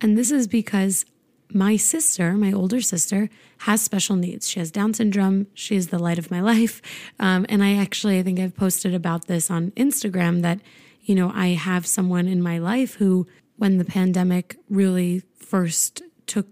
And 0.03 0.17
this 0.17 0.31
is 0.31 0.47
because 0.47 1.05
my 1.49 1.77
sister, 1.77 2.33
my 2.33 2.51
older 2.51 2.81
sister, 2.81 3.29
has 3.59 3.81
special 3.81 4.17
needs. 4.17 4.49
She 4.49 4.59
has 4.59 4.69
Down 4.69 4.93
syndrome. 4.93 5.47
She 5.53 5.77
is 5.77 5.87
the 5.87 5.97
light 5.97 6.19
of 6.19 6.29
my 6.29 6.41
life. 6.41 6.81
Um, 7.19 7.45
and 7.47 7.63
I 7.63 7.75
actually, 7.75 8.19
I 8.19 8.23
think 8.23 8.39
I've 8.39 8.55
posted 8.55 8.93
about 8.93 9.27
this 9.27 9.49
on 9.49 9.71
Instagram 9.71 10.41
that, 10.41 10.59
you 11.03 11.15
know, 11.15 11.31
I 11.33 11.49
have 11.49 11.87
someone 11.87 12.27
in 12.27 12.41
my 12.41 12.57
life 12.57 12.95
who, 12.95 13.27
when 13.55 13.77
the 13.77 13.85
pandemic 13.85 14.57
really 14.69 15.23
first 15.37 16.01
took 16.27 16.47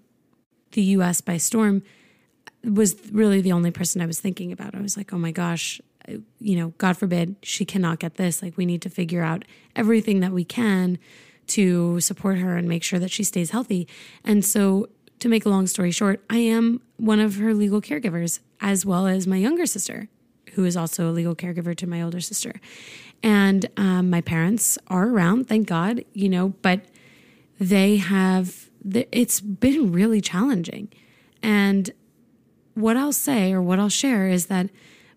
the 0.71 0.83
US 0.83 1.19
by 1.19 1.35
storm, 1.35 1.83
was 2.63 2.95
really 3.11 3.41
the 3.41 3.51
only 3.51 3.71
person 3.71 4.01
I 4.01 4.05
was 4.05 4.19
thinking 4.19 4.53
about. 4.53 4.75
I 4.75 4.81
was 4.81 4.95
like, 4.95 5.11
oh 5.11 5.17
my 5.17 5.31
gosh, 5.31 5.81
you 6.39 6.55
know, 6.55 6.69
God 6.77 6.95
forbid 6.95 7.35
she 7.43 7.65
cannot 7.65 7.99
get 7.99 8.15
this. 8.15 8.41
Like, 8.41 8.55
we 8.55 8.65
need 8.65 8.81
to 8.83 8.89
figure 8.89 9.23
out 9.23 9.43
everything 9.75 10.21
that 10.21 10.31
we 10.31 10.45
can 10.45 10.99
to 11.51 11.99
support 11.99 12.37
her 12.37 12.57
and 12.57 12.67
make 12.67 12.83
sure 12.83 12.99
that 12.99 13.11
she 13.11 13.23
stays 13.23 13.51
healthy. 13.51 13.87
And 14.23 14.43
so, 14.43 14.89
to 15.19 15.29
make 15.29 15.45
a 15.45 15.49
long 15.49 15.67
story 15.67 15.91
short, 15.91 16.23
I 16.29 16.37
am 16.37 16.81
one 16.97 17.19
of 17.19 17.35
her 17.35 17.53
legal 17.53 17.81
caregivers, 17.81 18.39
as 18.59 18.85
well 18.85 19.05
as 19.05 19.27
my 19.27 19.37
younger 19.37 19.67
sister, 19.67 20.07
who 20.53 20.65
is 20.65 20.75
also 20.75 21.09
a 21.09 21.11
legal 21.11 21.35
caregiver 21.35 21.75
to 21.77 21.85
my 21.85 22.01
older 22.01 22.19
sister. 22.19 22.53
And 23.21 23.69
um, 23.77 24.09
my 24.09 24.21
parents 24.21 24.79
are 24.87 25.07
around, 25.07 25.47
thank 25.47 25.67
God, 25.67 26.03
you 26.13 26.27
know, 26.27 26.49
but 26.63 26.81
they 27.59 27.97
have, 27.97 28.69
it's 28.83 29.39
been 29.41 29.91
really 29.91 30.21
challenging. 30.21 30.91
And 31.43 31.91
what 32.73 32.97
I'll 32.97 33.13
say 33.13 33.53
or 33.53 33.61
what 33.61 33.79
I'll 33.79 33.89
share 33.89 34.27
is 34.27 34.47
that 34.47 34.69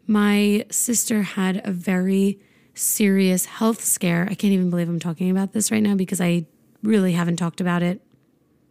my 0.07 0.67
sister 0.71 1.23
had 1.23 1.63
a 1.65 1.73
very 1.73 2.39
serious 2.75 3.47
health 3.47 3.83
scare. 3.83 4.29
I 4.31 4.35
can't 4.35 4.53
even 4.53 4.71
believe 4.71 4.89
I'm 4.89 5.01
talking 5.01 5.31
about 5.31 5.53
this 5.53 5.71
right 5.71 5.83
now 5.83 5.95
because 5.95 6.21
I 6.21 6.47
really 6.83 7.13
haven't 7.13 7.37
talked 7.37 7.61
about 7.61 7.83
it 7.83 8.01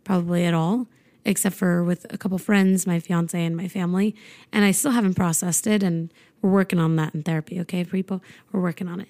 probably 0.03 0.45
at 0.45 0.53
all, 0.53 0.87
except 1.25 1.55
for 1.55 1.83
with 1.83 2.05
a 2.13 2.17
couple 2.17 2.37
friends, 2.37 2.85
my 2.85 2.99
fiance, 2.99 3.43
and 3.43 3.55
my 3.55 3.67
family. 3.67 4.15
And 4.51 4.65
I 4.65 4.71
still 4.71 4.91
haven't 4.91 5.15
processed 5.15 5.65
it. 5.67 5.81
And 5.81 6.13
we're 6.41 6.51
working 6.51 6.79
on 6.79 6.95
that 6.97 7.15
in 7.15 7.23
therapy, 7.23 7.59
okay, 7.61 7.83
people? 7.83 8.21
We're 8.51 8.61
working 8.61 8.87
on 8.87 8.99
it. 8.99 9.09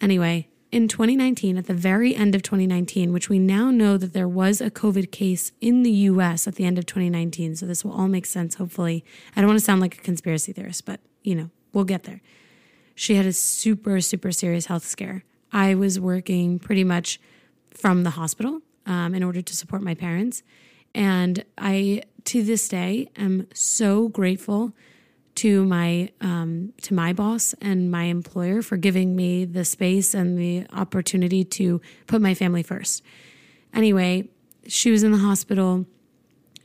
Anyway, 0.00 0.48
in 0.70 0.86
2019, 0.86 1.56
at 1.56 1.66
the 1.66 1.74
very 1.74 2.14
end 2.14 2.34
of 2.34 2.42
2019, 2.42 3.12
which 3.12 3.28
we 3.28 3.38
now 3.38 3.70
know 3.70 3.96
that 3.96 4.12
there 4.12 4.28
was 4.28 4.60
a 4.60 4.70
COVID 4.70 5.10
case 5.10 5.50
in 5.60 5.82
the 5.82 5.90
US 5.90 6.46
at 6.46 6.56
the 6.56 6.64
end 6.64 6.78
of 6.78 6.86
2019. 6.86 7.56
So 7.56 7.66
this 7.66 7.84
will 7.84 7.92
all 7.92 8.08
make 8.08 8.26
sense, 8.26 8.56
hopefully. 8.56 9.04
I 9.34 9.40
don't 9.40 9.48
want 9.48 9.58
to 9.58 9.64
sound 9.64 9.80
like 9.80 9.98
a 9.98 10.02
conspiracy 10.02 10.52
theorist, 10.52 10.84
but 10.84 11.00
you 11.22 11.34
know, 11.34 11.50
we'll 11.72 11.84
get 11.84 12.04
there. 12.04 12.20
She 12.98 13.14
had 13.14 13.26
a 13.26 13.32
super, 13.32 14.00
super 14.00 14.32
serious 14.32 14.66
health 14.66 14.84
scare. 14.84 15.22
I 15.52 15.76
was 15.76 16.00
working 16.00 16.58
pretty 16.58 16.82
much 16.82 17.20
from 17.70 18.02
the 18.02 18.10
hospital 18.10 18.60
um, 18.86 19.14
in 19.14 19.22
order 19.22 19.40
to 19.40 19.54
support 19.54 19.82
my 19.82 19.94
parents. 19.94 20.42
And 20.96 21.44
I, 21.56 22.02
to 22.24 22.42
this 22.42 22.66
day, 22.66 23.08
am 23.14 23.46
so 23.54 24.08
grateful 24.08 24.72
to 25.36 25.64
my 25.64 26.10
um, 26.20 26.72
to 26.82 26.92
my 26.92 27.12
boss 27.12 27.54
and 27.60 27.88
my 27.88 28.02
employer 28.04 28.62
for 28.62 28.76
giving 28.76 29.14
me 29.14 29.44
the 29.44 29.64
space 29.64 30.12
and 30.12 30.36
the 30.36 30.66
opportunity 30.72 31.44
to 31.44 31.80
put 32.08 32.20
my 32.20 32.34
family 32.34 32.64
first. 32.64 33.04
Anyway, 33.72 34.28
she 34.66 34.90
was 34.90 35.04
in 35.04 35.12
the 35.12 35.18
hospital 35.18 35.86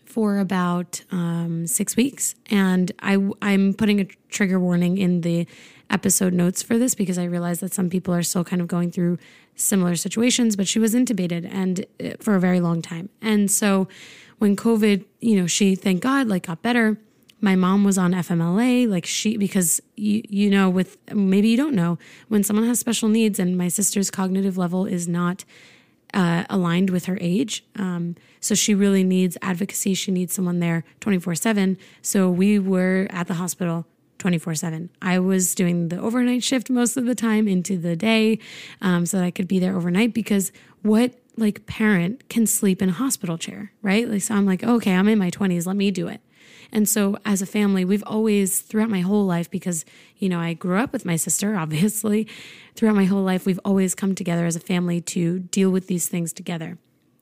for 0.04 0.40
about 0.40 1.04
um, 1.12 1.68
six 1.68 1.96
weeks, 1.96 2.34
and 2.50 2.92
I 3.02 3.20
I'm 3.40 3.75
putting 3.75 4.00
a 4.00 4.06
trigger 4.30 4.60
warning 4.60 4.98
in 4.98 5.22
the 5.22 5.46
episode 5.90 6.34
notes 6.34 6.62
for 6.63 6.78
this 6.78 6.96
because 6.96 7.18
I 7.18 7.25
realize 7.25 7.60
that 7.60 7.74
some 7.74 7.90
people 7.90 8.13
are 8.13 8.24
still 8.24 8.44
kind 8.44 8.62
of 8.62 8.68
going 8.68 8.92
through 8.92 9.18
similar 9.56 9.96
situations, 9.96 10.56
but 10.56 10.68
she 10.68 10.80
was 10.80 10.94
intubated 10.96 11.48
and 11.52 11.86
uh, 12.04 12.12
for 12.20 12.36
a 12.36 12.40
very 12.40 12.60
long 12.60 12.82
time. 12.82 13.10
And 13.22 13.50
so 13.52 13.88
when 14.40 14.56
COVID, 14.56 15.06
you 15.22 15.40
know, 15.40 15.48
she 15.48 15.75
thank 15.75 16.02
God 16.02 16.28
like 16.28 16.48
got 16.48 16.62
better. 16.62 16.98
My 17.42 17.56
mom 17.56 17.84
was 17.84 17.98
on 17.98 18.13
FMLA, 18.13 18.90
like 18.90 19.06
she 19.06 19.38
because 19.38 19.82
you 19.96 20.22
you 20.30 20.50
know 20.50 20.70
with 20.70 20.98
maybe 21.13 21.50
you 21.50 21.58
don't 21.58 21.75
know 21.75 22.00
when 22.30 22.44
someone 22.44 22.66
has 22.66 22.80
special 22.80 23.10
needs 23.10 23.38
and 23.38 23.58
my 23.58 23.68
sister's 23.68 24.10
cognitive 24.10 24.58
level 24.58 24.86
is 24.86 25.08
not 25.08 25.44
uh, 26.13 26.46
aligned 26.50 26.90
with 26.90 27.06
her 27.06 27.18
age. 27.20 27.66
Um, 27.75 28.16
so 28.40 28.56
she 28.56 28.74
really 28.74 29.04
needs 29.04 29.38
advocacy. 29.42 29.94
She 29.94 30.12
needs 30.12 30.34
someone 30.34 30.60
there 30.60 30.84
24 31.00 31.36
7. 31.36 31.78
So 32.02 32.30
we 32.30 32.60
were 32.60 33.08
at 33.10 33.28
the 33.28 33.36
hospital 33.36 33.86
24 34.20 34.55
7. 34.55 34.89
I 35.01 35.20
was 35.20 35.55
doing 35.55 35.89
the 35.89 36.00
overnight 36.00 36.43
shift 36.43 36.70
most 36.70 36.98
of 36.98 37.05
the 37.05 37.15
time 37.15 37.48
into 37.48 37.77
the 37.77 37.96
day 37.96 38.39
um, 38.82 39.05
so 39.05 39.17
that 39.17 39.24
I 39.24 39.32
could 39.32 39.48
be 39.48 39.60
there 39.60 39.75
overnight 39.75 40.13
because 40.13 40.51
what 40.82 41.13
like 41.38 41.65
parent 41.65 42.29
can 42.29 42.46
sleep 42.46 42.82
in 42.82 42.89
a 42.89 42.93
hospital 42.93 43.38
chair, 43.38 43.72
right? 43.82 44.08
Like, 44.08 44.22
so 44.22 44.36
I'm 44.36 44.46
like, 44.46 44.63
okay, 44.63 44.93
I'm 44.93 45.08
in 45.08 45.17
my 45.17 45.32
20s, 45.32 45.65
let 45.65 45.75
me 45.75 45.91
do 45.91 46.08
it. 46.08 46.22
And 46.72 46.89
so 46.89 47.17
as 47.25 47.41
a 47.41 47.46
family, 47.46 47.86
we've 47.86 48.03
always, 48.05 48.60
throughout 48.60 48.89
my 48.89 49.01
whole 49.01 49.25
life, 49.25 49.50
because, 49.50 49.86
you 50.17 50.27
know, 50.27 50.39
I 50.39 50.53
grew 50.53 50.79
up 50.79 50.91
with 50.91 51.05
my 51.05 51.15
sister, 51.15 51.55
obviously, 51.58 52.27
throughout 52.75 52.96
my 52.96 53.05
whole 53.05 53.24
life, 53.24 53.46
we've 53.46 53.60
always 53.63 53.96
come 53.96 54.15
together 54.15 54.46
as 54.46 54.55
a 54.55 54.60
family 54.60 55.00
to 55.01 55.39
deal 55.39 55.70
with 55.70 55.88
these 55.88 56.08
things 56.08 56.34
together. 56.34 56.77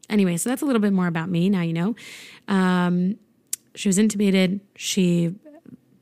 Anyway, 0.10 0.38
so 0.38 0.50
that's 0.50 0.62
a 0.62 0.66
little 0.66 0.82
bit 0.82 0.94
more 0.94 1.08
about 1.08 1.30
me. 1.30 1.50
Now 1.50 1.62
you 1.62 1.74
know. 1.74 1.96
Um, 2.48 3.18
she 3.76 3.88
was 3.88 3.98
intubated. 3.98 4.60
She 4.76 5.36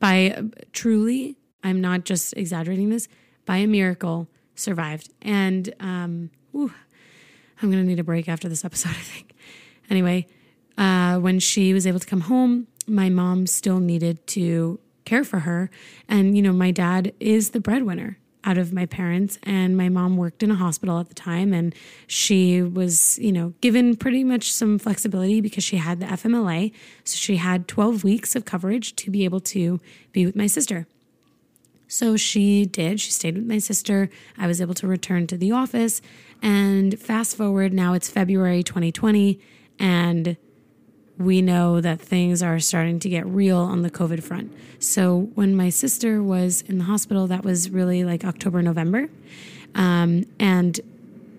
by 0.00 0.42
truly, 0.72 1.36
I'm 1.62 1.80
not 1.80 2.04
just 2.04 2.36
exaggerating 2.36 2.90
this, 2.90 3.06
by 3.46 3.58
a 3.58 3.66
miracle, 3.66 4.28
survived. 4.54 5.12
And 5.22 5.72
um, 5.78 6.30
whew, 6.50 6.72
I'm 7.62 7.70
going 7.70 7.82
to 7.82 7.88
need 7.88 8.00
a 8.00 8.04
break 8.04 8.28
after 8.28 8.48
this 8.48 8.64
episode, 8.64 8.90
I 8.98 9.02
think. 9.02 9.34
Anyway, 9.88 10.26
uh, 10.76 11.18
when 11.18 11.38
she 11.38 11.72
was 11.72 11.86
able 11.86 12.00
to 12.00 12.06
come 12.06 12.22
home, 12.22 12.66
my 12.86 13.08
mom 13.08 13.46
still 13.46 13.78
needed 13.78 14.26
to 14.28 14.80
care 15.04 15.24
for 15.24 15.40
her. 15.40 15.70
And, 16.08 16.36
you 16.36 16.42
know, 16.42 16.52
my 16.52 16.70
dad 16.70 17.12
is 17.20 17.50
the 17.50 17.60
breadwinner 17.60 18.18
out 18.44 18.58
of 18.58 18.72
my 18.72 18.86
parents 18.86 19.38
and 19.42 19.76
my 19.76 19.88
mom 19.88 20.16
worked 20.16 20.42
in 20.42 20.50
a 20.50 20.54
hospital 20.54 20.98
at 20.98 21.08
the 21.08 21.14
time 21.14 21.52
and 21.52 21.74
she 22.06 22.62
was 22.62 23.18
you 23.18 23.32
know 23.32 23.52
given 23.60 23.96
pretty 23.96 24.24
much 24.24 24.52
some 24.52 24.78
flexibility 24.78 25.40
because 25.40 25.62
she 25.62 25.76
had 25.76 26.00
the 26.00 26.06
FMLA 26.06 26.72
so 27.04 27.16
she 27.16 27.36
had 27.36 27.68
12 27.68 28.02
weeks 28.04 28.34
of 28.34 28.44
coverage 28.44 28.96
to 28.96 29.10
be 29.10 29.24
able 29.24 29.40
to 29.40 29.80
be 30.12 30.26
with 30.26 30.36
my 30.36 30.46
sister. 30.46 30.86
So 31.88 32.16
she 32.16 32.66
did. 32.66 33.00
She 33.00 33.10
stayed 33.10 33.34
with 33.34 33.46
my 33.46 33.58
sister. 33.58 34.10
I 34.38 34.46
was 34.46 34.60
able 34.60 34.74
to 34.74 34.86
return 34.86 35.26
to 35.26 35.36
the 35.36 35.50
office. 35.50 36.00
And 36.40 36.98
fast 36.98 37.36
forward 37.36 37.72
now 37.72 37.94
it's 37.94 38.08
February 38.08 38.62
2020 38.62 39.40
and 39.80 40.36
we 41.20 41.42
know 41.42 41.82
that 41.82 42.00
things 42.00 42.42
are 42.42 42.58
starting 42.58 42.98
to 42.98 43.08
get 43.08 43.26
real 43.26 43.58
on 43.58 43.82
the 43.82 43.90
COVID 43.90 44.22
front. 44.22 44.52
So 44.78 45.28
when 45.34 45.54
my 45.54 45.68
sister 45.68 46.22
was 46.22 46.62
in 46.62 46.78
the 46.78 46.84
hospital, 46.84 47.26
that 47.26 47.44
was 47.44 47.68
really 47.68 48.04
like 48.04 48.24
October, 48.24 48.62
November. 48.62 49.08
Um, 49.74 50.24
and 50.38 50.80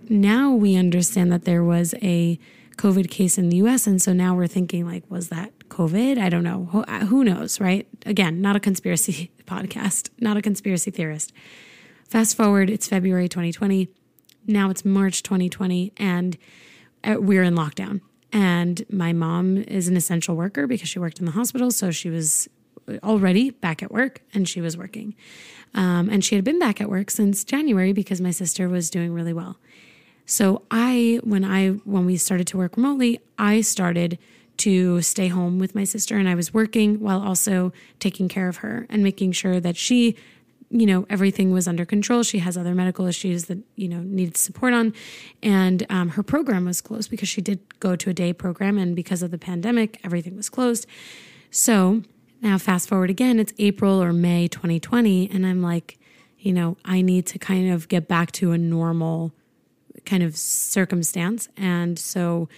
now 0.07 0.51
we 0.51 0.75
understand 0.75 1.31
that 1.31 1.45
there 1.45 1.63
was 1.63 1.95
a 2.03 2.37
COVID 2.77 3.09
case 3.09 3.39
in 3.39 3.49
the 3.49 3.57
US. 3.57 3.87
And 3.87 3.99
so 3.99 4.13
now 4.13 4.35
we're 4.35 4.45
thinking, 4.45 4.85
like, 4.85 5.03
was 5.09 5.29
that 5.29 5.51
COVID? 5.69 6.19
I 6.19 6.29
don't 6.29 6.43
know. 6.43 6.69
Who, 6.71 6.83
uh, 6.83 7.05
who 7.07 7.23
knows, 7.23 7.59
right? 7.59 7.87
Again, 8.05 8.39
not 8.39 8.55
a 8.55 8.59
conspiracy 8.59 9.31
podcast, 9.47 10.11
not 10.19 10.37
a 10.37 10.43
conspiracy 10.43 10.91
theorist. 10.91 11.33
Fast 12.07 12.37
forward, 12.37 12.69
it's 12.69 12.87
February 12.87 13.27
2020. 13.27 13.89
Now 14.45 14.69
it's 14.69 14.85
March 14.85 15.23
2020, 15.23 15.93
and 15.97 16.37
uh, 17.03 17.15
we're 17.19 17.43
in 17.43 17.55
lockdown. 17.55 18.01
And 18.33 18.85
my 18.89 19.13
mom 19.13 19.57
is 19.57 19.87
an 19.87 19.97
essential 19.97 20.35
worker 20.35 20.67
because 20.67 20.87
she 20.87 20.99
worked 20.99 21.19
in 21.19 21.25
the 21.25 21.31
hospital. 21.31 21.71
So 21.71 21.91
she 21.91 22.09
was 22.09 22.47
already 23.03 23.51
back 23.51 23.83
at 23.83 23.91
work 23.91 24.21
and 24.33 24.47
she 24.47 24.61
was 24.61 24.77
working. 24.77 25.15
Um, 25.73 26.09
and 26.09 26.23
she 26.23 26.35
had 26.35 26.43
been 26.43 26.59
back 26.59 26.81
at 26.81 26.89
work 26.89 27.11
since 27.11 27.43
January 27.43 27.93
because 27.93 28.19
my 28.19 28.31
sister 28.31 28.67
was 28.67 28.89
doing 28.89 29.13
really 29.13 29.33
well. 29.33 29.57
So 30.25 30.63
I, 30.71 31.19
when 31.23 31.43
I, 31.43 31.69
when 31.69 32.05
we 32.05 32.17
started 32.17 32.47
to 32.47 32.57
work 32.57 32.77
remotely, 32.77 33.19
I 33.37 33.61
started 33.61 34.17
to 34.57 35.01
stay 35.01 35.27
home 35.27 35.59
with 35.59 35.73
my 35.73 35.83
sister 35.83 36.17
and 36.17 36.29
I 36.29 36.35
was 36.35 36.53
working 36.53 36.99
while 36.99 37.21
also 37.21 37.73
taking 37.99 38.27
care 38.27 38.47
of 38.47 38.57
her 38.57 38.85
and 38.89 39.01
making 39.01 39.31
sure 39.31 39.59
that 39.59 39.75
she 39.75 40.15
you 40.71 40.85
know, 40.85 41.05
everything 41.09 41.51
was 41.51 41.67
under 41.67 41.85
control. 41.85 42.23
She 42.23 42.39
has 42.39 42.57
other 42.57 42.73
medical 42.73 43.05
issues 43.05 43.45
that, 43.45 43.59
you 43.75 43.89
know, 43.89 43.99
needed 43.99 44.37
support 44.37 44.73
on. 44.73 44.93
And 45.43 45.85
um, 45.89 46.09
her 46.09 46.23
program 46.23 46.65
was 46.65 46.79
closed 46.79 47.11
because 47.11 47.27
she 47.27 47.41
did 47.41 47.79
go 47.79 47.97
to 47.97 48.09
a 48.09 48.13
day 48.13 48.31
program. 48.31 48.77
And 48.77 48.95
because 48.95 49.21
of 49.21 49.31
the 49.31 49.37
pandemic, 49.37 49.99
everything 50.03 50.37
was 50.37 50.49
closed. 50.49 50.87
So 51.49 52.03
now, 52.41 52.57
fast 52.57 52.87
forward 52.87 53.09
again, 53.09 53.39
it's 53.39 53.53
April 53.59 54.01
or 54.01 54.13
May 54.13 54.47
2020. 54.47 55.29
And 55.29 55.45
I'm 55.45 55.61
like, 55.61 55.99
you 56.39 56.53
know, 56.53 56.77
I 56.85 57.01
need 57.01 57.27
to 57.27 57.39
kind 57.39 57.71
of 57.71 57.87
get 57.87 58.07
back 58.07 58.31
to 58.33 58.53
a 58.53 58.57
normal 58.57 59.33
kind 60.05 60.23
of 60.23 60.37
circumstance. 60.37 61.49
And 61.57 61.99
so, 61.99 62.49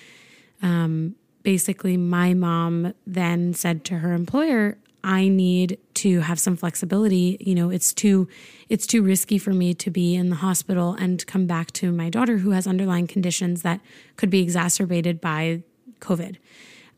um, 0.62 1.16
basically, 1.42 1.98
my 1.98 2.34
mom 2.34 2.94
then 3.06 3.54
said 3.54 3.84
to 3.86 3.98
her 3.98 4.14
employer, 4.14 4.78
I 5.04 5.28
need 5.28 5.78
to 5.96 6.22
have 6.22 6.40
some 6.40 6.56
flexibility. 6.56 7.38
You 7.40 7.56
know, 7.56 7.70
it's 7.70 7.94
too 7.94 8.28
it's 8.70 8.88
too 8.88 9.04
risky 9.04 9.38
for 9.38 9.52
me 9.52 9.74
to 9.74 9.92
be 9.92 10.16
in 10.16 10.30
the 10.30 10.38
hospital 10.38 10.94
and 10.94 11.26
come 11.28 11.46
back 11.46 11.72
to 11.74 11.92
my 11.92 12.10
daughter 12.10 12.38
who 12.38 12.52
has 12.52 12.66
underlying 12.66 13.08
conditions 13.08 13.62
that 13.64 13.82
could 14.16 14.30
be 14.30 14.42
exacerbated 14.42 15.20
by 15.20 15.64
COVID. 16.00 16.38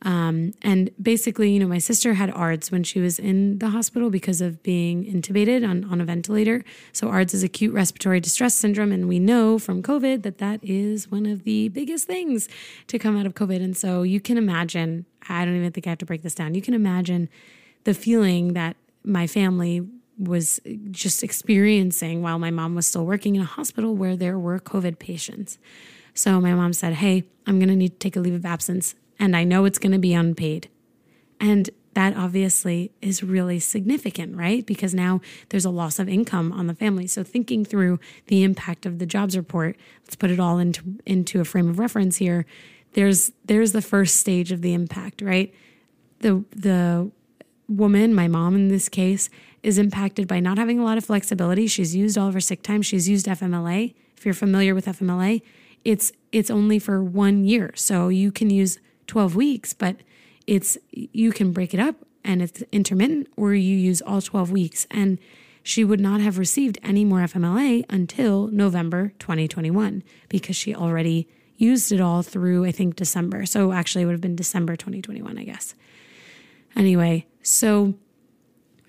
Um, 0.02 0.54
and 0.62 0.92
basically, 1.02 1.52
you 1.52 1.60
know, 1.60 1.68
my 1.68 1.80
sister 1.80 2.14
had 2.14 2.30
ARDS 2.30 2.72
when 2.72 2.84
she 2.84 3.00
was 3.00 3.18
in 3.18 3.58
the 3.58 3.70
hospital 3.70 4.12
because 4.12 4.40
of 4.40 4.62
being 4.62 5.04
intubated 5.04 5.68
on, 5.68 5.84
on 5.86 6.00
a 6.00 6.06
ventilator. 6.06 6.64
So, 6.92 7.10
ARDS 7.10 7.34
is 7.34 7.44
acute 7.44 7.74
respiratory 7.74 8.20
distress 8.20 8.54
syndrome. 8.54 8.92
And 8.92 9.08
we 9.08 9.20
know 9.20 9.58
from 9.58 9.82
COVID 9.82 10.22
that 10.22 10.38
that 10.38 10.60
is 10.64 11.10
one 11.10 11.26
of 11.26 11.44
the 11.44 11.70
biggest 11.70 12.06
things 12.06 12.48
to 12.88 13.00
come 13.00 13.18
out 13.18 13.26
of 13.26 13.34
COVID. 13.34 13.64
And 13.64 13.76
so, 13.76 14.04
you 14.04 14.20
can 14.20 14.38
imagine, 14.38 15.06
I 15.28 15.44
don't 15.44 15.56
even 15.56 15.72
think 15.72 15.88
I 15.88 15.92
have 15.92 16.00
to 16.00 16.06
break 16.06 16.22
this 16.22 16.36
down. 16.36 16.54
You 16.54 16.62
can 16.62 16.76
imagine 16.76 17.28
the 17.86 17.94
feeling 17.94 18.54
that 18.54 18.76
my 19.04 19.26
family 19.26 19.88
was 20.18 20.60
just 20.92 21.24
experiencing 21.24 22.22
while 22.22 22.40
my 22.40 22.52
mom 22.52 22.76
was 22.76 22.88
still 22.88 23.06
working 23.06 23.36
in 23.36 23.42
a 23.42 23.46
hospital 23.46 23.96
where 23.96 24.16
there 24.16 24.40
were 24.40 24.60
COVID 24.60 25.00
patients. 25.00 25.58
So 26.14 26.40
my 26.40 26.54
mom 26.54 26.74
said, 26.74 26.94
Hey, 26.94 27.26
I'm 27.46 27.60
going 27.60 27.70
to 27.70 27.76
need 27.76 27.94
to 27.94 28.00
take 28.00 28.16
a 28.16 28.20
leave 28.20 28.34
of 28.34 28.46
absence, 28.46 28.96
and 29.20 29.36
I 29.36 29.44
know 29.44 29.66
it's 29.66 29.80
going 29.80 29.92
to 29.92 30.00
be 30.00 30.14
unpaid. 30.14 30.70
And 31.40 31.70
that 31.94 32.16
obviously 32.16 32.92
is 33.02 33.24
really 33.24 33.60
significant, 33.60 34.36
right? 34.36 34.66
Because 34.66 34.94
now 34.94 35.22
there's 35.50 35.66
a 35.66 35.70
loss 35.70 35.98
of 35.98 36.10
income 36.10 36.52
on 36.52 36.68
the 36.68 36.74
family. 36.74 37.08
So 37.08 37.24
thinking 37.24 37.64
through 37.64 38.00
the 38.28 38.44
impact 38.44 38.86
of 38.86 39.00
the 39.00 39.06
jobs 39.06 39.36
report, 39.36 39.78
let's 40.04 40.16
put 40.16 40.30
it 40.30 40.40
all 40.40 40.60
into 40.60 40.82
into 41.06 41.40
a 41.40 41.46
frame 41.46 41.70
of 41.70 41.80
reference 41.80 42.18
here. 42.18 42.46
There's 42.94 43.32
there's 43.46 43.72
the 43.72 43.82
first 43.82 44.18
stage 44.18 44.52
of 44.52 44.62
the 44.62 44.74
impact, 44.74 45.22
right? 45.22 45.54
The 46.20 46.44
the 46.52 47.12
woman, 47.68 48.14
my 48.14 48.28
mom 48.28 48.56
in 48.56 48.68
this 48.68 48.90
case, 48.90 49.30
is 49.64 49.78
impacted 49.78 50.28
by 50.28 50.40
not 50.40 50.58
having 50.58 50.80
a 50.80 50.84
lot 50.84 50.98
of 50.98 51.06
flexibility. 51.06 51.68
She's 51.68 51.96
used 51.96 52.18
all 52.18 52.28
of 52.28 52.34
her 52.34 52.40
sick 52.40 52.62
time. 52.62 52.82
She's 52.82 53.10
used 53.10 53.26
FMLA. 53.26 53.94
If 54.18 54.26
you're 54.26 54.34
familiar 54.34 54.76
with 54.76 54.86
FMLA, 54.86 55.42
it's 55.84 56.12
it's 56.32 56.50
only 56.50 56.80
for 56.80 57.04
one 57.04 57.46
year. 57.46 57.72
So 57.76 58.10
you 58.10 58.32
can 58.32 58.50
use 58.50 58.80
12 59.08 59.36
weeks, 59.36 59.74
but 59.74 59.98
it's 60.48 60.78
you 60.92 61.32
can 61.32 61.52
break 61.52 61.74
it 61.74 61.80
up 61.80 61.96
and 62.24 62.42
it's 62.42 62.64
intermittent 62.72 63.28
or 63.38 63.54
you 63.54 63.76
use 63.76 64.02
all 64.02 64.22
12 64.22 64.52
weeks. 64.52 64.88
And 64.92 65.20
she 65.64 65.84
would 65.84 66.00
not 66.00 66.22
have 66.22 66.38
received 66.38 66.78
any 66.84 67.06
more 67.06 67.20
FMLA 67.20 67.86
until 67.90 68.48
November 68.48 69.14
2021 69.20 70.04
because 70.30 70.56
she 70.56 70.76
already 70.76 71.28
used 71.58 71.92
it 71.92 72.02
all 72.02 72.22
through 72.22 72.66
I 72.66 72.72
think 72.72 72.96
December. 72.96 73.46
So 73.46 73.72
actually 73.72 74.04
it 74.04 74.06
would 74.06 74.14
have 74.14 74.22
been 74.22 74.36
December 74.36 74.76
2021, 74.76 75.38
I 75.38 75.44
guess. 75.44 75.76
Anyway, 76.76 77.26
so 77.46 77.94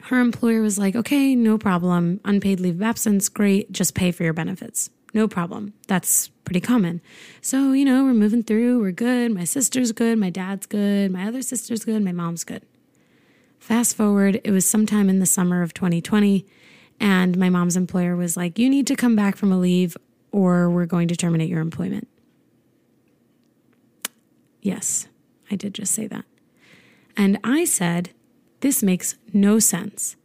her 0.04 0.20
employer 0.20 0.62
was 0.62 0.78
like, 0.78 0.96
okay, 0.96 1.34
no 1.34 1.58
problem. 1.58 2.20
Unpaid 2.24 2.58
leave 2.58 2.76
of 2.76 2.82
absence, 2.82 3.28
great. 3.28 3.70
Just 3.70 3.94
pay 3.94 4.10
for 4.12 4.24
your 4.24 4.32
benefits. 4.32 4.88
No 5.12 5.28
problem. 5.28 5.74
That's 5.88 6.28
pretty 6.44 6.60
common. 6.60 7.00
So, 7.40 7.72
you 7.72 7.84
know, 7.84 8.04
we're 8.04 8.14
moving 8.14 8.42
through. 8.42 8.80
We're 8.80 8.92
good. 8.92 9.32
My 9.32 9.44
sister's 9.44 9.92
good. 9.92 10.18
My 10.18 10.30
dad's 10.30 10.66
good. 10.66 11.10
My 11.10 11.26
other 11.26 11.42
sister's 11.42 11.84
good. 11.84 12.02
My 12.02 12.12
mom's 12.12 12.44
good. 12.44 12.62
Fast 13.58 13.96
forward, 13.96 14.40
it 14.44 14.50
was 14.50 14.66
sometime 14.66 15.08
in 15.08 15.18
the 15.18 15.26
summer 15.26 15.62
of 15.62 15.74
2020. 15.74 16.46
And 16.98 17.36
my 17.36 17.50
mom's 17.50 17.76
employer 17.76 18.16
was 18.16 18.36
like, 18.36 18.58
you 18.58 18.70
need 18.70 18.86
to 18.86 18.96
come 18.96 19.16
back 19.16 19.36
from 19.36 19.52
a 19.52 19.58
leave 19.58 19.96
or 20.32 20.70
we're 20.70 20.86
going 20.86 21.08
to 21.08 21.16
terminate 21.16 21.48
your 21.48 21.60
employment. 21.60 22.08
Yes, 24.62 25.08
I 25.50 25.56
did 25.56 25.74
just 25.74 25.92
say 25.92 26.06
that. 26.06 26.24
And 27.16 27.38
I 27.42 27.64
said, 27.64 28.10
this 28.66 28.82
makes 28.82 29.14
no 29.32 29.60
sense. 29.60 30.16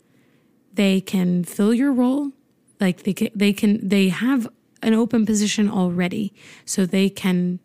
They 0.73 0.99
can 0.99 1.43
fill 1.43 1.75
your 1.75 1.93
role, 1.93 2.31
like 2.79 3.03
they 3.03 3.13
can, 3.13 3.29
they 3.35 3.53
can 3.53 3.87
they 3.87 4.09
have 4.09 4.47
an 4.81 4.95
open 4.95 5.27
position 5.27 5.69
already, 5.69 6.33
so 6.65 6.87
they 6.87 7.07
can 7.07 7.59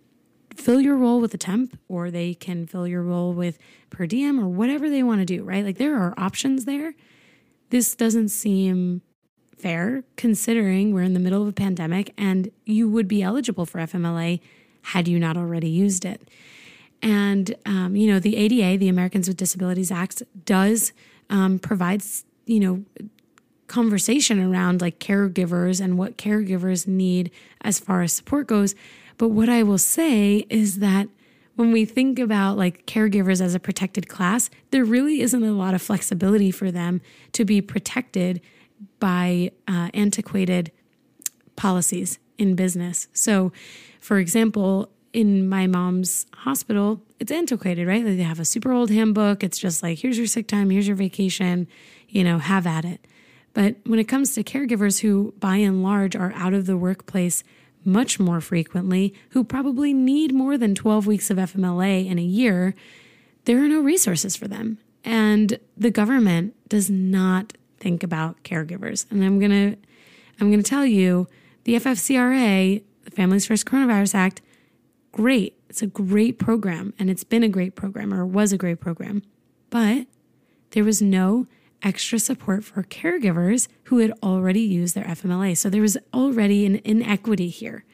fill 0.54 0.82
your 0.82 0.98
role 0.98 1.18
with 1.18 1.32
a 1.32 1.38
temp 1.38 1.78
or 1.88 2.10
they 2.10 2.34
can 2.34 2.66
fill 2.66 2.86
your 2.86 3.02
role 3.02 3.32
with 3.32 3.56
per 3.88 4.04
diem 4.04 4.38
or 4.38 4.48
whatever 4.48 4.90
they 4.90 5.02
want 5.02 5.22
to 5.22 5.24
do, 5.24 5.42
right? 5.44 5.64
Like 5.64 5.78
there 5.78 5.96
are 5.96 6.12
options 6.18 6.66
there. 6.66 6.92
This 7.70 7.94
doesn't 7.94 8.28
seem 8.28 9.00
fair 9.56 10.04
considering 10.16 10.92
we're 10.92 11.00
in 11.00 11.14
the 11.14 11.20
middle 11.20 11.40
of 11.40 11.48
a 11.48 11.54
pandemic 11.54 12.12
and 12.18 12.50
you 12.66 12.86
would 12.86 13.08
be 13.08 13.22
eligible 13.22 13.64
for 13.64 13.78
FMLA 13.78 14.40
had 14.82 15.08
you 15.08 15.18
not 15.18 15.38
already 15.38 15.70
used 15.70 16.04
it. 16.04 16.28
And, 17.02 17.54
um, 17.66 17.94
you 17.94 18.10
know, 18.10 18.18
the 18.18 18.36
ADA, 18.36 18.78
the 18.78 18.88
Americans 18.88 19.28
with 19.28 19.36
Disabilities 19.36 19.90
Act, 19.90 20.22
does 20.44 20.92
um, 21.30 21.58
provides, 21.58 22.24
you 22.46 22.60
know, 22.60 22.84
conversation 23.66 24.40
around 24.40 24.80
like 24.80 24.98
caregivers 24.98 25.80
and 25.80 25.98
what 25.98 26.16
caregivers 26.16 26.86
need 26.86 27.30
as 27.62 27.78
far 27.78 28.02
as 28.02 28.12
support 28.12 28.46
goes. 28.46 28.74
But 29.18 29.28
what 29.28 29.48
I 29.48 29.62
will 29.62 29.78
say 29.78 30.46
is 30.48 30.78
that 30.78 31.08
when 31.56 31.72
we 31.72 31.84
think 31.84 32.18
about 32.18 32.56
like 32.56 32.86
caregivers 32.86 33.40
as 33.40 33.54
a 33.54 33.60
protected 33.60 34.08
class, 34.08 34.50
there 34.70 34.84
really 34.84 35.20
isn't 35.20 35.42
a 35.42 35.52
lot 35.52 35.74
of 35.74 35.82
flexibility 35.82 36.50
for 36.50 36.70
them 36.70 37.00
to 37.32 37.44
be 37.44 37.60
protected 37.60 38.40
by 39.00 39.50
uh, 39.66 39.88
antiquated 39.94 40.70
policies 41.56 42.18
in 42.36 42.54
business. 42.54 43.08
So, 43.14 43.52
for 44.00 44.18
example, 44.18 44.90
in 45.16 45.48
my 45.48 45.66
mom's 45.66 46.26
hospital, 46.34 47.00
it's 47.18 47.32
antiquated, 47.32 47.86
right? 47.88 48.04
Like 48.04 48.18
they 48.18 48.22
have 48.22 48.38
a 48.38 48.44
super 48.44 48.70
old 48.70 48.90
handbook. 48.90 49.42
It's 49.42 49.56
just 49.56 49.82
like, 49.82 49.98
here's 49.98 50.18
your 50.18 50.26
sick 50.26 50.46
time, 50.46 50.68
here's 50.68 50.86
your 50.86 50.94
vacation, 50.94 51.68
you 52.06 52.22
know, 52.22 52.38
have 52.38 52.66
at 52.66 52.84
it. 52.84 53.00
But 53.54 53.76
when 53.86 53.98
it 53.98 54.04
comes 54.04 54.34
to 54.34 54.44
caregivers 54.44 55.00
who, 55.00 55.32
by 55.40 55.56
and 55.56 55.82
large, 55.82 56.14
are 56.14 56.34
out 56.34 56.52
of 56.52 56.66
the 56.66 56.76
workplace 56.76 57.42
much 57.82 58.20
more 58.20 58.42
frequently, 58.42 59.14
who 59.30 59.42
probably 59.42 59.94
need 59.94 60.34
more 60.34 60.58
than 60.58 60.74
12 60.74 61.06
weeks 61.06 61.30
of 61.30 61.38
FMLA 61.38 62.06
in 62.06 62.18
a 62.18 62.22
year, 62.22 62.74
there 63.46 63.64
are 63.64 63.68
no 63.68 63.80
resources 63.80 64.36
for 64.36 64.48
them. 64.48 64.76
And 65.02 65.58
the 65.78 65.90
government 65.90 66.54
does 66.68 66.90
not 66.90 67.54
think 67.78 68.02
about 68.02 68.42
caregivers. 68.42 69.10
And 69.10 69.24
I'm 69.24 69.38
going 69.38 69.72
to 69.72 69.78
I'm 70.38 70.50
going 70.50 70.62
to 70.62 70.68
tell 70.68 70.84
you 70.84 71.26
the 71.64 71.76
FFCRA, 71.76 72.82
the 73.04 73.10
Families 73.10 73.46
First 73.46 73.64
Coronavirus 73.64 74.14
Act, 74.14 74.42
great. 75.16 75.58
It's 75.70 75.80
a 75.80 75.86
great 75.86 76.38
program 76.38 76.92
and 76.98 77.08
it's 77.08 77.24
been 77.24 77.42
a 77.42 77.48
great 77.48 77.74
program 77.74 78.12
or 78.12 78.26
was 78.26 78.52
a 78.52 78.58
great 78.58 78.80
program. 78.80 79.22
But 79.70 80.06
there 80.72 80.84
was 80.84 81.00
no 81.00 81.46
extra 81.82 82.18
support 82.18 82.64
for 82.64 82.82
caregivers 82.82 83.66
who 83.84 83.98
had 84.00 84.12
already 84.22 84.60
used 84.60 84.94
their 84.94 85.04
FMLA. 85.04 85.56
So 85.56 85.70
there 85.70 85.80
was 85.80 85.96
already 86.12 86.66
an 86.66 86.82
inequity 86.84 87.48
here. 87.48 87.86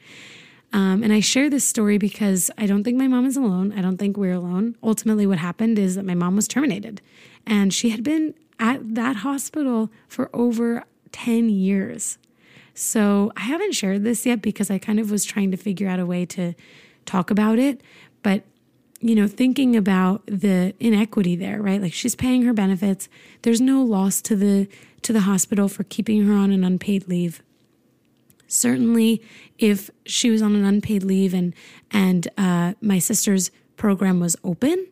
Um, 0.73 1.01
and 1.01 1.13
I 1.13 1.21
share 1.21 1.49
this 1.49 1.65
story 1.65 1.97
because 1.97 2.51
I 2.57 2.65
don't 2.65 2.83
think 2.83 2.97
my 2.97 3.07
mom 3.07 3.25
is 3.25 3.37
alone. 3.37 3.71
I 3.71 3.81
don't 3.81 3.97
think 3.97 4.17
we're 4.17 4.33
alone. 4.33 4.75
Ultimately, 4.83 5.25
what 5.25 5.37
happened 5.37 5.79
is 5.79 5.95
that 5.95 6.03
my 6.03 6.15
mom 6.15 6.35
was 6.35 6.49
terminated 6.49 7.01
and 7.47 7.73
she 7.73 7.91
had 7.91 8.03
been 8.03 8.33
at 8.59 8.95
that 8.95 9.17
hospital 9.17 9.89
for 10.09 10.29
over 10.33 10.83
10 11.13 11.47
years. 11.47 12.17
So 12.73 13.31
I 13.37 13.41
haven't 13.43 13.75
shared 13.75 14.03
this 14.03 14.25
yet 14.25 14.41
because 14.41 14.69
I 14.69 14.77
kind 14.77 14.99
of 14.99 15.09
was 15.09 15.23
trying 15.23 15.51
to 15.51 15.57
figure 15.57 15.87
out 15.87 16.01
a 16.01 16.05
way 16.05 16.25
to 16.25 16.53
talk 17.05 17.31
about 17.31 17.59
it. 17.59 17.81
But, 18.21 18.43
you 18.99 19.15
know, 19.15 19.27
thinking 19.27 19.75
about 19.75 20.25
the 20.25 20.73
inequity 20.79 21.35
there, 21.35 21.61
right? 21.61 21.81
Like 21.81 21.93
she's 21.93 22.15
paying 22.15 22.43
her 22.43 22.53
benefits. 22.53 23.09
There's 23.41 23.61
no 23.61 23.81
loss 23.81 24.21
to 24.23 24.35
the 24.35 24.67
to 25.01 25.11
the 25.11 25.21
hospital 25.21 25.67
for 25.67 25.83
keeping 25.83 26.25
her 26.25 26.33
on 26.33 26.51
an 26.51 26.63
unpaid 26.63 27.09
leave. 27.09 27.43
Certainly, 28.47 29.21
if 29.57 29.89
she 30.05 30.29
was 30.29 30.41
on 30.41 30.55
an 30.55 30.63
unpaid 30.63 31.03
leave 31.03 31.33
and 31.33 31.53
and 31.91 32.27
uh, 32.37 32.73
my 32.81 32.99
sister's 32.99 33.51
program 33.75 34.19
was 34.19 34.37
open, 34.43 34.87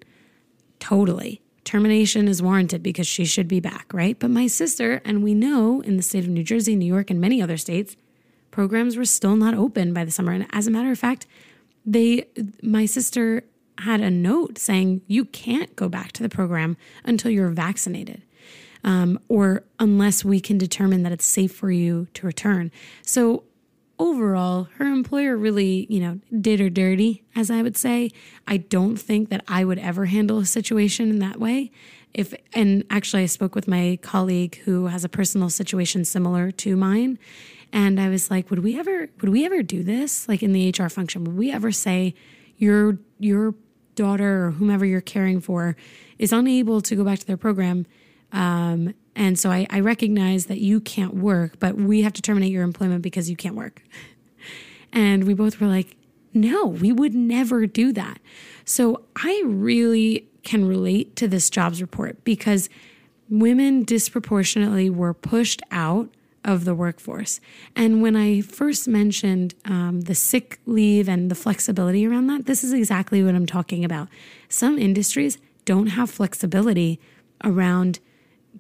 totally 0.80 1.42
termination 1.64 2.28
is 2.28 2.42
warranted 2.42 2.84
because 2.84 3.08
she 3.08 3.26
should 3.26 3.48
be 3.48 3.60
back, 3.60 3.86
right? 3.94 4.18
But 4.20 4.30
my 4.30 4.48
sister, 4.48 5.02
and 5.06 5.24
we 5.24 5.34
know 5.34 5.82
in 5.82 5.98
the 5.98 6.04
state 6.04 6.24
of 6.24 6.30
New 6.30 6.44
Jersey, 6.44 6.76
New 6.76 6.86
York, 6.86 7.10
and 7.10 7.22
many 7.22 7.42
other 7.42 7.58
states, 7.58 7.96
programs 8.50 8.98
were 8.98 9.06
still 9.06 9.36
not 9.36 9.54
open 9.54 9.94
by 9.94 10.04
the 10.04 10.12
summer. 10.12 10.32
And 10.34 10.48
as 10.52 10.68
a 10.68 10.72
matter 10.72 10.92
of 10.92 11.00
fact, 11.00 11.28
they 11.86 12.28
my 12.62 12.86
sister 12.86 13.44
had 13.80 14.02
a 14.02 14.12
note 14.12 14.58
saying 14.58 15.02
you 15.08 15.26
can't 15.26 15.76
go 15.76 15.90
back 15.90 16.12
to 16.12 16.24
the 16.24 16.30
program 16.30 16.78
until 17.04 17.32
you're 17.32 17.50
vaccinated 17.50 18.22
um, 18.84 19.20
or 19.28 19.64
unless 19.80 20.24
we 20.24 20.40
can 20.40 20.58
determine 20.58 21.04
that 21.04 21.12
it's 21.12 21.26
safe 21.26 21.54
for 21.54 21.72
you 21.72 22.08
to 22.14 22.26
return. 22.26 22.72
So 23.02 23.44
overall, 24.00 24.68
her 24.78 24.86
employer 24.86 25.38
really, 25.38 25.86
you 25.90 26.00
know, 26.00 26.20
did 26.40 26.60
her 26.60 26.70
dirty, 26.70 27.24
as 27.36 27.52
I 27.52 27.62
would 27.62 27.78
say. 27.78 28.10
I 28.48 28.58
don't 28.58 28.98
think 28.98 29.30
that 29.30 29.44
I 29.48 29.64
would 29.64 29.80
ever 29.80 30.06
handle 30.06 30.40
a 30.40 30.46
situation 30.46 31.10
in 31.10 31.20
that 31.20 31.40
way. 31.40 31.72
If 32.14 32.34
and 32.54 32.84
actually 32.90 33.24
I 33.24 33.28
spoke 33.28 33.56
with 33.56 33.68
my 33.68 33.98
colleague 34.02 34.58
who 34.66 34.88
has 34.88 35.06
a 35.06 35.10
personal 35.10 35.50
situation 35.50 36.04
similar 36.04 36.52
to 36.52 36.76
mine 36.76 37.20
and 37.74 38.00
I 38.00 38.10
was 38.10 38.30
like, 38.30 38.50
would 38.50 38.60
we 38.60 38.78
ever 38.78 39.10
would 39.22 39.30
we 39.30 39.46
ever 39.46 39.64
do 39.64 39.84
this 39.84 40.28
like 40.28 40.44
in 40.44 40.54
the 40.54 40.74
HR 40.78 40.90
function? 40.90 41.24
Would 41.24 41.38
we 41.38 41.52
ever 41.52 41.72
say 41.72 42.14
your 42.58 42.98
your 43.20 43.56
daughter 43.96 44.46
or 44.46 44.52
whomever 44.52 44.86
you're 44.86 45.02
caring 45.02 45.42
for 45.42 45.76
is 46.18 46.32
unable 46.32 46.82
to 46.82 46.96
go 46.96 47.04
back 47.04 47.20
to 47.20 47.26
their 47.26 47.38
program 47.38 47.86
um, 48.32 48.94
and 49.16 49.38
so 49.38 49.52
I, 49.52 49.68
I 49.70 49.80
recognize 49.82 50.46
that 50.46 50.60
you 50.60 50.80
can't 50.80 51.16
work, 51.16 51.60
but 51.60 51.76
we 51.76 52.02
have 52.04 52.14
to 52.14 52.22
terminate 52.22 52.52
your 52.52 52.64
employment 52.64 53.02
because 53.02 53.30
you 53.30 53.36
can't 53.36 53.56
work. 53.56 53.82
And 54.94 55.24
we 55.24 55.34
both 55.34 55.62
were 55.62 55.68
like, 55.68 55.96
no, 56.34 56.66
we 56.66 56.92
would 56.92 57.16
never 57.16 57.66
do 57.66 57.94
that. 57.94 58.20
So 58.66 59.06
I 59.16 59.42
really 59.46 60.28
can 60.44 60.68
relate 60.68 61.16
to 61.16 61.30
this 61.30 61.50
jobs 61.50 61.82
report 61.82 62.22
because 62.26 62.68
women 63.30 63.86
disproportionately 63.86 64.90
were 64.90 65.14
pushed 65.14 65.62
out 65.72 66.10
of 66.44 66.66
the 66.66 66.74
workforce. 66.74 67.40
And 67.76 68.02
when 68.02 68.16
I 68.16 68.42
first 68.42 68.88
mentioned 68.88 69.54
um, 69.66 70.02
the 70.02 70.16
sick 70.16 70.60
leave 70.66 71.08
and 71.08 71.30
the 71.30 71.36
flexibility 71.36 72.06
around 72.06 72.28
that, 72.28 72.46
this 72.46 72.64
is 72.64 72.74
exactly 72.74 73.24
what 73.24 73.36
I'm 73.36 73.46
talking 73.46 73.86
about. 73.86 74.08
Some 74.50 74.78
industries 74.78 75.38
don't 75.66 75.88
have 75.88 76.10
flexibility 76.10 77.00
around 77.44 78.00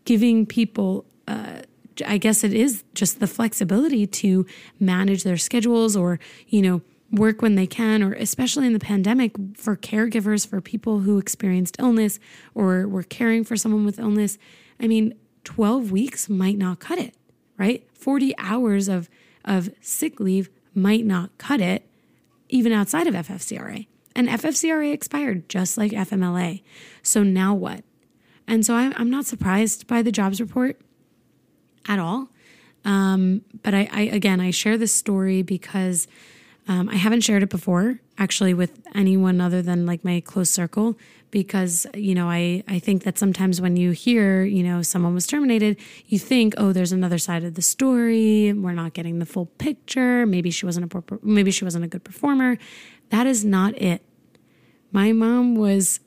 giving 0.05 0.45
people, 0.45 1.05
uh, 1.27 1.61
I 2.05 2.17
guess 2.17 2.43
it 2.43 2.53
is 2.53 2.83
just 2.93 3.19
the 3.19 3.27
flexibility 3.27 4.07
to 4.07 4.45
manage 4.79 5.23
their 5.23 5.37
schedules 5.37 5.95
or, 5.95 6.19
you 6.47 6.61
know, 6.61 6.81
work 7.11 7.41
when 7.41 7.55
they 7.55 7.67
can, 7.67 8.01
or 8.01 8.13
especially 8.13 8.65
in 8.67 8.73
the 8.73 8.79
pandemic 8.79 9.33
for 9.55 9.75
caregivers, 9.75 10.47
for 10.47 10.61
people 10.61 10.99
who 10.99 11.17
experienced 11.17 11.75
illness 11.79 12.19
or 12.55 12.87
were 12.87 13.03
caring 13.03 13.43
for 13.43 13.57
someone 13.57 13.85
with 13.85 13.99
illness. 13.99 14.37
I 14.79 14.87
mean, 14.87 15.13
12 15.43 15.91
weeks 15.91 16.29
might 16.29 16.57
not 16.57 16.79
cut 16.79 16.99
it, 16.99 17.15
right? 17.61 17.87
40 17.93 18.33
hours 18.39 18.87
of, 18.87 19.07
of 19.45 19.69
sick 19.81 20.19
leave 20.19 20.49
might 20.73 21.05
not 21.05 21.29
cut 21.37 21.61
it, 21.61 21.87
even 22.49 22.71
outside 22.71 23.05
of 23.05 23.13
FFCRA. 23.13 23.85
And 24.15 24.27
FFCRA 24.27 24.91
expired 24.91 25.47
just 25.47 25.77
like 25.77 25.91
FMLA. 25.91 26.63
So 27.03 27.21
now 27.21 27.53
what? 27.53 27.83
And 28.47 28.65
so 28.65 28.73
I'm, 28.73 28.93
I'm 28.97 29.11
not 29.11 29.25
surprised 29.25 29.85
by 29.85 30.01
the 30.01 30.11
jobs 30.11 30.41
report 30.41 30.81
at 31.87 31.99
all. 31.99 32.29
Um, 32.83 33.43
but 33.61 33.75
I, 33.75 33.87
I, 33.91 34.01
again, 34.01 34.39
I 34.39 34.49
share 34.49 34.75
this 34.75 34.91
story 34.91 35.43
because 35.43 36.07
um, 36.67 36.89
I 36.89 36.95
haven't 36.95 37.21
shared 37.21 37.43
it 37.43 37.49
before, 37.49 37.99
actually, 38.17 38.53
with 38.53 38.79
anyone 38.93 39.41
other 39.41 39.61
than 39.61 39.85
like 39.85 40.03
my 40.03 40.19
close 40.21 40.49
circle. 40.49 40.97
Because 41.31 41.87
you 41.95 42.13
know, 42.13 42.29
I 42.29 42.63
I 42.67 42.79
think 42.79 43.03
that 43.03 43.17
sometimes 43.17 43.61
when 43.61 43.77
you 43.77 43.91
hear 43.91 44.43
you 44.43 44.63
know 44.63 44.81
someone 44.81 45.13
was 45.13 45.25
terminated, 45.25 45.77
you 46.07 46.19
think, 46.19 46.53
oh, 46.57 46.73
there's 46.73 46.91
another 46.91 47.17
side 47.17 47.43
of 47.43 47.55
the 47.55 47.61
story. 47.61 48.53
We're 48.53 48.73
not 48.73 48.93
getting 48.93 49.19
the 49.19 49.25
full 49.25 49.45
picture. 49.45 50.25
Maybe 50.25 50.51
she 50.51 50.65
wasn't 50.65 50.93
a 50.93 51.03
maybe 51.21 51.51
she 51.51 51.63
wasn't 51.63 51.85
a 51.85 51.87
good 51.87 52.03
performer. 52.03 52.57
That 53.09 53.27
is 53.27 53.43
not 53.45 53.81
it. 53.81 54.03
My 54.91 55.13
mom 55.13 55.55
was 55.55 55.99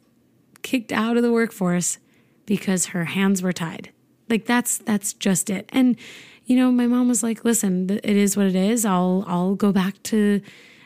kicked 0.62 0.92
out 0.92 1.16
of 1.16 1.22
the 1.22 1.32
workforce 1.32 1.98
because 2.46 2.86
her 2.86 3.06
hands 3.06 3.42
were 3.42 3.52
tied. 3.52 3.90
Like 4.28 4.46
that's 4.46 4.78
that's 4.78 5.12
just 5.12 5.50
it. 5.50 5.68
And 5.72 5.96
you 6.46 6.56
know, 6.56 6.70
my 6.70 6.86
mom 6.86 7.08
was 7.08 7.22
like, 7.22 7.44
"Listen, 7.44 7.88
it 7.90 8.04
is 8.04 8.36
what 8.36 8.46
it 8.46 8.54
is. 8.56 8.84
I'll 8.84 9.24
I'll 9.26 9.54
go 9.54 9.72
back 9.72 10.02
to, 10.04 10.40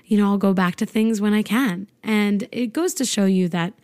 you 0.05 0.19
know, 0.19 0.31
I'll 0.31 0.39
go 0.39 0.53
back 0.53 0.77
to 0.77 0.87
things 0.87 1.21
when 1.21 1.35
I 1.35 1.43
can." 1.43 1.89
And 2.03 2.49
it 2.53 2.73
goes 2.73 2.95
to 2.95 3.05
show 3.05 3.27
you 3.27 3.49
that 3.49 3.75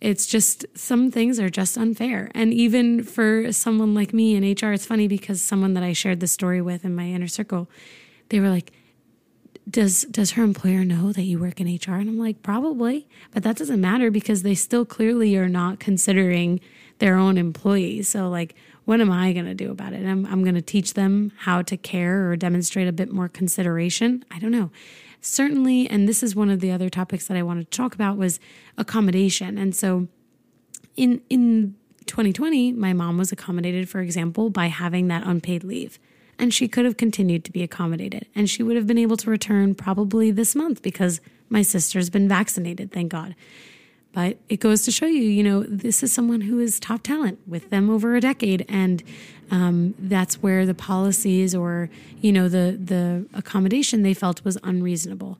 it's 0.00 0.26
just 0.26 0.66
some 0.74 1.10
things 1.10 1.40
are 1.40 1.48
just 1.48 1.78
unfair. 1.78 2.30
And 2.34 2.52
even 2.52 3.02
for 3.02 3.52
someone 3.52 3.94
like 3.94 4.12
me 4.12 4.34
in 4.34 4.42
HR, 4.42 4.72
it's 4.72 4.84
funny 4.86 5.08
because 5.08 5.40
someone 5.40 5.74
that 5.74 5.82
I 5.82 5.92
shared 5.92 6.20
the 6.20 6.26
story 6.26 6.60
with 6.60 6.84
in 6.84 6.94
my 6.94 7.06
inner 7.06 7.28
circle, 7.28 7.70
they 8.28 8.40
were 8.40 8.50
like, 8.50 8.72
does 9.68 10.04
does 10.10 10.32
her 10.32 10.42
employer 10.42 10.84
know 10.84 11.12
that 11.12 11.22
you 11.22 11.38
work 11.38 11.60
in 11.60 11.66
HR? 11.66 11.94
And 11.94 12.08
I'm 12.08 12.18
like, 12.18 12.42
probably, 12.42 13.08
but 13.32 13.42
that 13.44 13.56
doesn't 13.56 13.80
matter 13.80 14.10
because 14.10 14.42
they 14.42 14.54
still 14.54 14.84
clearly 14.84 15.36
are 15.36 15.48
not 15.48 15.80
considering 15.80 16.60
their 16.98 17.16
own 17.16 17.38
employees. 17.38 18.08
So, 18.08 18.28
like, 18.28 18.54
what 18.84 19.00
am 19.00 19.10
I 19.10 19.32
going 19.32 19.46
to 19.46 19.54
do 19.54 19.70
about 19.70 19.92
it? 19.92 20.04
I'm, 20.04 20.26
I'm 20.26 20.42
going 20.42 20.54
to 20.54 20.62
teach 20.62 20.94
them 20.94 21.32
how 21.38 21.62
to 21.62 21.76
care 21.76 22.30
or 22.30 22.36
demonstrate 22.36 22.86
a 22.86 22.92
bit 22.92 23.10
more 23.10 23.28
consideration. 23.28 24.24
I 24.30 24.38
don't 24.38 24.50
know. 24.50 24.70
Certainly, 25.20 25.88
and 25.88 26.06
this 26.06 26.22
is 26.22 26.36
one 26.36 26.50
of 26.50 26.60
the 26.60 26.70
other 26.70 26.90
topics 26.90 27.26
that 27.28 27.36
I 27.36 27.42
wanted 27.42 27.70
to 27.70 27.76
talk 27.76 27.94
about 27.94 28.18
was 28.18 28.38
accommodation. 28.76 29.56
And 29.56 29.74
so, 29.74 30.08
in 30.96 31.22
in 31.30 31.76
2020, 32.06 32.72
my 32.72 32.92
mom 32.92 33.16
was 33.16 33.32
accommodated, 33.32 33.88
for 33.88 34.00
example, 34.00 34.50
by 34.50 34.66
having 34.66 35.08
that 35.08 35.26
unpaid 35.26 35.64
leave. 35.64 35.98
And 36.38 36.52
she 36.52 36.68
could 36.68 36.84
have 36.84 36.96
continued 36.96 37.44
to 37.44 37.52
be 37.52 37.62
accommodated. 37.62 38.26
And 38.34 38.50
she 38.50 38.62
would 38.62 38.76
have 38.76 38.86
been 38.86 38.98
able 38.98 39.16
to 39.18 39.30
return 39.30 39.74
probably 39.74 40.30
this 40.30 40.54
month 40.54 40.82
because 40.82 41.20
my 41.48 41.62
sister's 41.62 42.10
been 42.10 42.28
vaccinated, 42.28 42.92
thank 42.92 43.12
God. 43.12 43.34
But 44.14 44.38
it 44.48 44.60
goes 44.60 44.82
to 44.84 44.92
show 44.92 45.06
you, 45.06 45.22
you 45.22 45.42
know, 45.42 45.64
this 45.64 46.04
is 46.04 46.12
someone 46.12 46.42
who 46.42 46.60
is 46.60 46.78
top 46.78 47.02
talent 47.02 47.40
with 47.48 47.70
them 47.70 47.90
over 47.90 48.14
a 48.14 48.20
decade, 48.20 48.64
and 48.68 49.02
um, 49.50 49.94
that's 49.98 50.36
where 50.36 50.64
the 50.64 50.74
policies 50.74 51.54
or 51.54 51.90
you 52.20 52.32
know 52.32 52.48
the 52.48 52.78
the 52.82 53.26
accommodation 53.34 54.02
they 54.02 54.14
felt 54.14 54.44
was 54.44 54.56
unreasonable. 54.62 55.38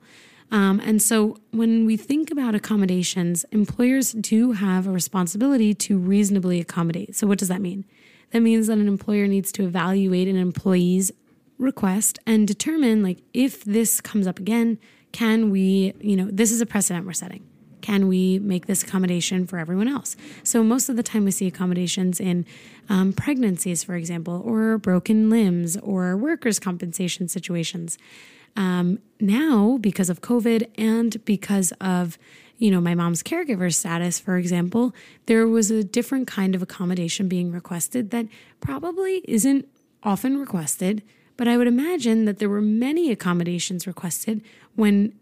Um, 0.50 0.80
and 0.84 1.00
so 1.00 1.38
when 1.52 1.86
we 1.86 1.96
think 1.96 2.30
about 2.30 2.54
accommodations, 2.54 3.44
employers 3.50 4.12
do 4.12 4.52
have 4.52 4.86
a 4.86 4.90
responsibility 4.90 5.72
to 5.74 5.96
reasonably 5.96 6.60
accommodate. 6.60 7.16
So 7.16 7.26
what 7.26 7.38
does 7.38 7.48
that 7.48 7.60
mean? 7.60 7.84
That 8.32 8.40
means 8.40 8.66
that 8.66 8.78
an 8.78 8.88
employer 8.88 9.26
needs 9.26 9.52
to 9.52 9.64
evaluate 9.64 10.28
an 10.28 10.36
employee's 10.36 11.12
request 11.58 12.18
and 12.26 12.46
determine 12.46 13.02
like 13.02 13.18
if 13.32 13.64
this 13.64 14.00
comes 14.00 14.26
up 14.26 14.38
again, 14.38 14.78
can 15.12 15.50
we, 15.50 15.94
you 16.00 16.16
know, 16.16 16.28
this 16.30 16.50
is 16.50 16.60
a 16.60 16.66
precedent 16.66 17.06
we're 17.06 17.12
setting 17.12 17.44
can 17.84 18.08
we 18.08 18.38
make 18.38 18.64
this 18.64 18.82
accommodation 18.82 19.46
for 19.46 19.58
everyone 19.58 19.88
else? 19.88 20.16
So, 20.42 20.64
most 20.64 20.88
of 20.88 20.96
the 20.96 21.02
time, 21.02 21.26
we 21.26 21.30
see 21.30 21.46
accommodations 21.46 22.18
in 22.18 22.46
um, 22.88 23.12
pregnancies, 23.12 23.84
for 23.84 23.94
example, 23.94 24.42
or 24.42 24.78
broken 24.78 25.28
limbs 25.28 25.76
or 25.76 26.16
workers' 26.16 26.58
compensation 26.58 27.28
situations. 27.28 27.98
Um, 28.56 29.00
now, 29.20 29.76
because 29.82 30.08
of 30.08 30.22
COVID 30.22 30.66
and 30.78 31.22
because 31.26 31.72
of 31.78 32.16
you 32.56 32.70
know, 32.70 32.80
my 32.80 32.94
mom's 32.94 33.22
caregiver 33.22 33.74
status, 33.74 34.18
for 34.18 34.38
example, 34.38 34.94
there 35.26 35.46
was 35.46 35.70
a 35.70 35.84
different 35.84 36.26
kind 36.26 36.54
of 36.54 36.62
accommodation 36.62 37.28
being 37.28 37.52
requested 37.52 38.10
that 38.12 38.26
probably 38.60 39.22
isn't 39.24 39.68
often 40.02 40.38
requested. 40.38 41.02
But 41.36 41.48
I 41.48 41.58
would 41.58 41.66
imagine 41.66 42.24
that 42.24 42.38
there 42.38 42.48
were 42.48 42.62
many 42.62 43.10
accommodations 43.10 43.86
requested 43.86 44.40
when 44.76 45.12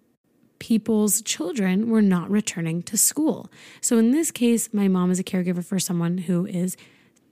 people's 0.62 1.22
children 1.22 1.90
were 1.90 2.00
not 2.00 2.30
returning 2.30 2.84
to 2.84 2.96
school. 2.96 3.50
So 3.80 3.98
in 3.98 4.12
this 4.12 4.30
case, 4.30 4.72
my 4.72 4.86
mom 4.86 5.10
is 5.10 5.18
a 5.18 5.24
caregiver 5.24 5.64
for 5.64 5.80
someone 5.80 6.18
who 6.18 6.46
is 6.46 6.76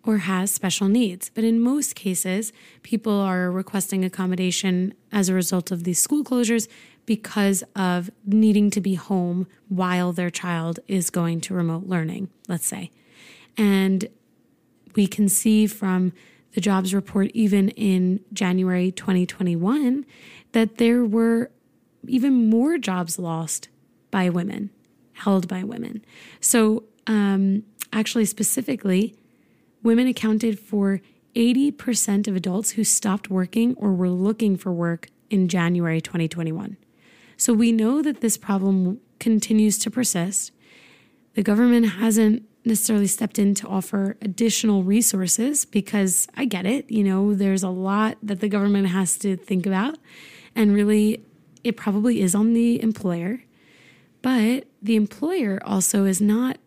or 0.04 0.18
has 0.18 0.50
special 0.50 0.88
needs. 0.88 1.30
But 1.32 1.44
in 1.44 1.60
most 1.60 1.94
cases, 1.94 2.52
people 2.82 3.12
are 3.12 3.48
requesting 3.48 4.04
accommodation 4.04 4.94
as 5.12 5.28
a 5.28 5.34
result 5.34 5.70
of 5.70 5.84
these 5.84 6.00
school 6.00 6.24
closures 6.24 6.66
because 7.06 7.62
of 7.76 8.10
needing 8.26 8.68
to 8.72 8.80
be 8.80 8.96
home 8.96 9.46
while 9.68 10.12
their 10.12 10.30
child 10.30 10.80
is 10.88 11.08
going 11.08 11.40
to 11.42 11.54
remote 11.54 11.86
learning, 11.86 12.30
let's 12.48 12.66
say. 12.66 12.90
And 13.56 14.08
we 14.96 15.06
can 15.06 15.28
see 15.28 15.68
from 15.68 16.12
the 16.54 16.60
jobs 16.60 16.92
report, 16.92 17.30
even 17.32 17.68
in 17.68 18.24
January 18.32 18.90
2021, 18.90 20.04
that 20.50 20.78
there 20.78 21.04
were 21.04 21.52
even 22.06 22.48
more 22.48 22.78
jobs 22.78 23.18
lost 23.18 23.68
by 24.10 24.28
women, 24.28 24.70
held 25.14 25.48
by 25.48 25.64
women. 25.64 26.04
So, 26.40 26.84
um, 27.06 27.64
actually, 27.92 28.24
specifically, 28.24 29.14
women 29.82 30.06
accounted 30.06 30.58
for 30.58 31.00
80% 31.34 32.26
of 32.26 32.36
adults 32.36 32.72
who 32.72 32.84
stopped 32.84 33.30
working 33.30 33.74
or 33.76 33.92
were 33.92 34.10
looking 34.10 34.56
for 34.56 34.72
work 34.72 35.08
in 35.28 35.48
January 35.48 36.00
2021. 36.00 36.76
So 37.36 37.54
we 37.54 37.72
know 37.72 38.02
that 38.02 38.20
this 38.20 38.36
problem 38.36 39.00
continues 39.18 39.78
to 39.78 39.90
persist. 39.90 40.52
The 41.34 41.42
government 41.42 41.86
hasn't 41.86 42.42
necessarily 42.64 43.06
stepped 43.06 43.38
in 43.38 43.54
to 43.54 43.66
offer 43.66 44.16
additional 44.20 44.82
resources 44.82 45.64
because 45.64 46.28
I 46.36 46.44
get 46.44 46.66
it. 46.66 46.90
You 46.90 47.04
know, 47.04 47.34
there's 47.34 47.62
a 47.62 47.70
lot 47.70 48.18
that 48.22 48.40
the 48.40 48.48
government 48.48 48.88
has 48.88 49.16
to 49.18 49.36
think 49.36 49.66
about. 49.66 49.96
And 50.54 50.74
really, 50.74 51.24
it 51.64 51.76
probably 51.76 52.20
is 52.20 52.34
on 52.34 52.52
the 52.52 52.82
employer. 52.82 53.42
But 54.22 54.64
the 54.82 54.96
employer 54.96 55.60
also 55.64 56.04
is 56.04 56.20
not 56.20 56.58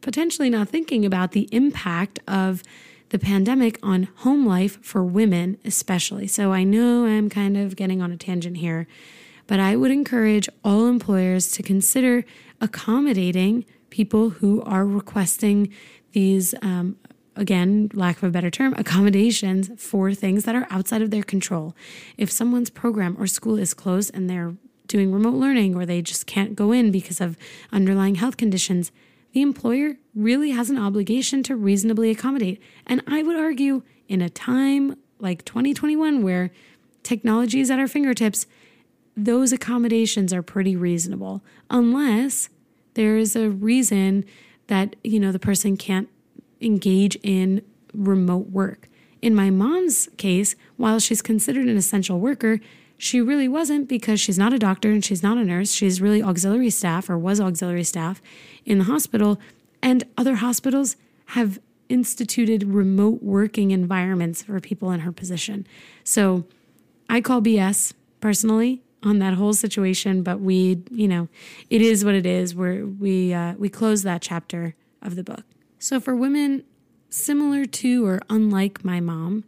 potentially 0.00 0.50
not 0.50 0.68
thinking 0.68 1.04
about 1.04 1.32
the 1.32 1.48
impact 1.52 2.20
of 2.28 2.62
the 3.10 3.18
pandemic 3.18 3.78
on 3.82 4.04
home 4.16 4.46
life 4.46 4.82
for 4.84 5.04
women, 5.04 5.58
especially. 5.64 6.26
So 6.26 6.52
I 6.52 6.64
know 6.64 7.06
I'm 7.06 7.28
kind 7.28 7.56
of 7.56 7.76
getting 7.76 8.02
on 8.02 8.10
a 8.10 8.16
tangent 8.16 8.56
here, 8.58 8.86
but 9.46 9.60
I 9.60 9.76
would 9.76 9.90
encourage 9.90 10.48
all 10.64 10.86
employers 10.86 11.50
to 11.52 11.62
consider 11.62 12.24
accommodating 12.60 13.64
people 13.90 14.30
who 14.30 14.62
are 14.62 14.84
requesting 14.84 15.72
these, 16.12 16.54
um, 16.62 16.96
again, 17.36 17.90
lack 17.92 18.18
of 18.18 18.24
a 18.24 18.30
better 18.30 18.50
term, 18.50 18.74
accommodations 18.76 19.70
for 19.76 20.12
things 20.12 20.44
that 20.44 20.54
are 20.54 20.66
outside 20.70 21.02
of 21.02 21.10
their 21.10 21.22
control. 21.22 21.74
If 22.16 22.30
someone's 22.30 22.70
program 22.70 23.16
or 23.18 23.26
school 23.26 23.58
is 23.58 23.74
closed 23.74 24.10
and 24.14 24.28
they're 24.28 24.54
doing 24.86 25.12
remote 25.12 25.34
learning 25.34 25.74
or 25.74 25.84
they 25.84 26.00
just 26.02 26.26
can't 26.26 26.56
go 26.56 26.72
in 26.72 26.90
because 26.90 27.20
of 27.20 27.36
underlying 27.72 28.16
health 28.16 28.36
conditions, 28.36 28.90
the 29.32 29.42
employer 29.42 29.96
really 30.14 30.50
has 30.52 30.70
an 30.70 30.78
obligation 30.78 31.42
to 31.42 31.56
reasonably 31.56 32.10
accommodate. 32.10 32.60
And 32.86 33.02
I 33.06 33.22
would 33.22 33.36
argue 33.36 33.82
in 34.08 34.22
a 34.22 34.30
time 34.30 34.96
like 35.18 35.44
2021 35.44 36.22
where 36.22 36.50
technology 37.02 37.60
is 37.60 37.70
at 37.70 37.78
our 37.78 37.88
fingertips, 37.88 38.46
those 39.16 39.52
accommodations 39.52 40.32
are 40.32 40.42
pretty 40.42 40.76
reasonable 40.76 41.42
unless 41.70 42.48
there 42.94 43.16
is 43.16 43.36
a 43.36 43.50
reason 43.50 44.24
that, 44.68 44.96
you 45.04 45.20
know, 45.20 45.32
the 45.32 45.38
person 45.38 45.76
can't 45.76 46.08
engage 46.66 47.16
in 47.22 47.62
remote 47.94 48.48
work. 48.50 48.88
In 49.22 49.34
my 49.34 49.50
mom's 49.50 50.08
case, 50.18 50.54
while 50.76 50.98
she's 50.98 51.22
considered 51.22 51.66
an 51.66 51.76
essential 51.76 52.20
worker, 52.20 52.60
she 52.98 53.20
really 53.20 53.48
wasn't 53.48 53.88
because 53.88 54.20
she's 54.20 54.38
not 54.38 54.52
a 54.52 54.58
doctor 54.58 54.90
and 54.90 55.04
she's 55.04 55.22
not 55.22 55.38
a 55.38 55.44
nurse. 55.44 55.72
She's 55.72 56.00
really 56.00 56.22
auxiliary 56.22 56.70
staff 56.70 57.10
or 57.10 57.18
was 57.18 57.40
auxiliary 57.40 57.84
staff 57.84 58.22
in 58.64 58.78
the 58.78 58.84
hospital. 58.84 59.38
And 59.82 60.04
other 60.16 60.36
hospitals 60.36 60.96
have 61.26 61.58
instituted 61.88 62.64
remote 62.64 63.22
working 63.22 63.70
environments 63.70 64.42
for 64.42 64.58
people 64.60 64.90
in 64.90 65.00
her 65.00 65.12
position. 65.12 65.66
So 66.04 66.44
I 67.08 67.20
call 67.20 67.40
BS 67.40 67.92
personally 68.20 68.82
on 69.02 69.18
that 69.18 69.34
whole 69.34 69.52
situation, 69.52 70.22
but 70.22 70.40
we, 70.40 70.82
you 70.90 71.06
know, 71.06 71.28
it 71.70 71.82
is 71.82 72.04
what 72.04 72.14
it 72.14 72.26
is. 72.26 72.54
We're, 72.54 72.86
we 72.86 73.32
uh, 73.32 73.54
we 73.54 73.68
close 73.68 74.02
that 74.02 74.22
chapter 74.22 74.74
of 75.02 75.14
the 75.16 75.22
book. 75.22 75.44
So 75.78 76.00
for 76.00 76.16
women 76.16 76.64
similar 77.10 77.64
to 77.64 78.06
or 78.06 78.20
unlike 78.28 78.84
my 78.84 79.00
mom, 79.00 79.44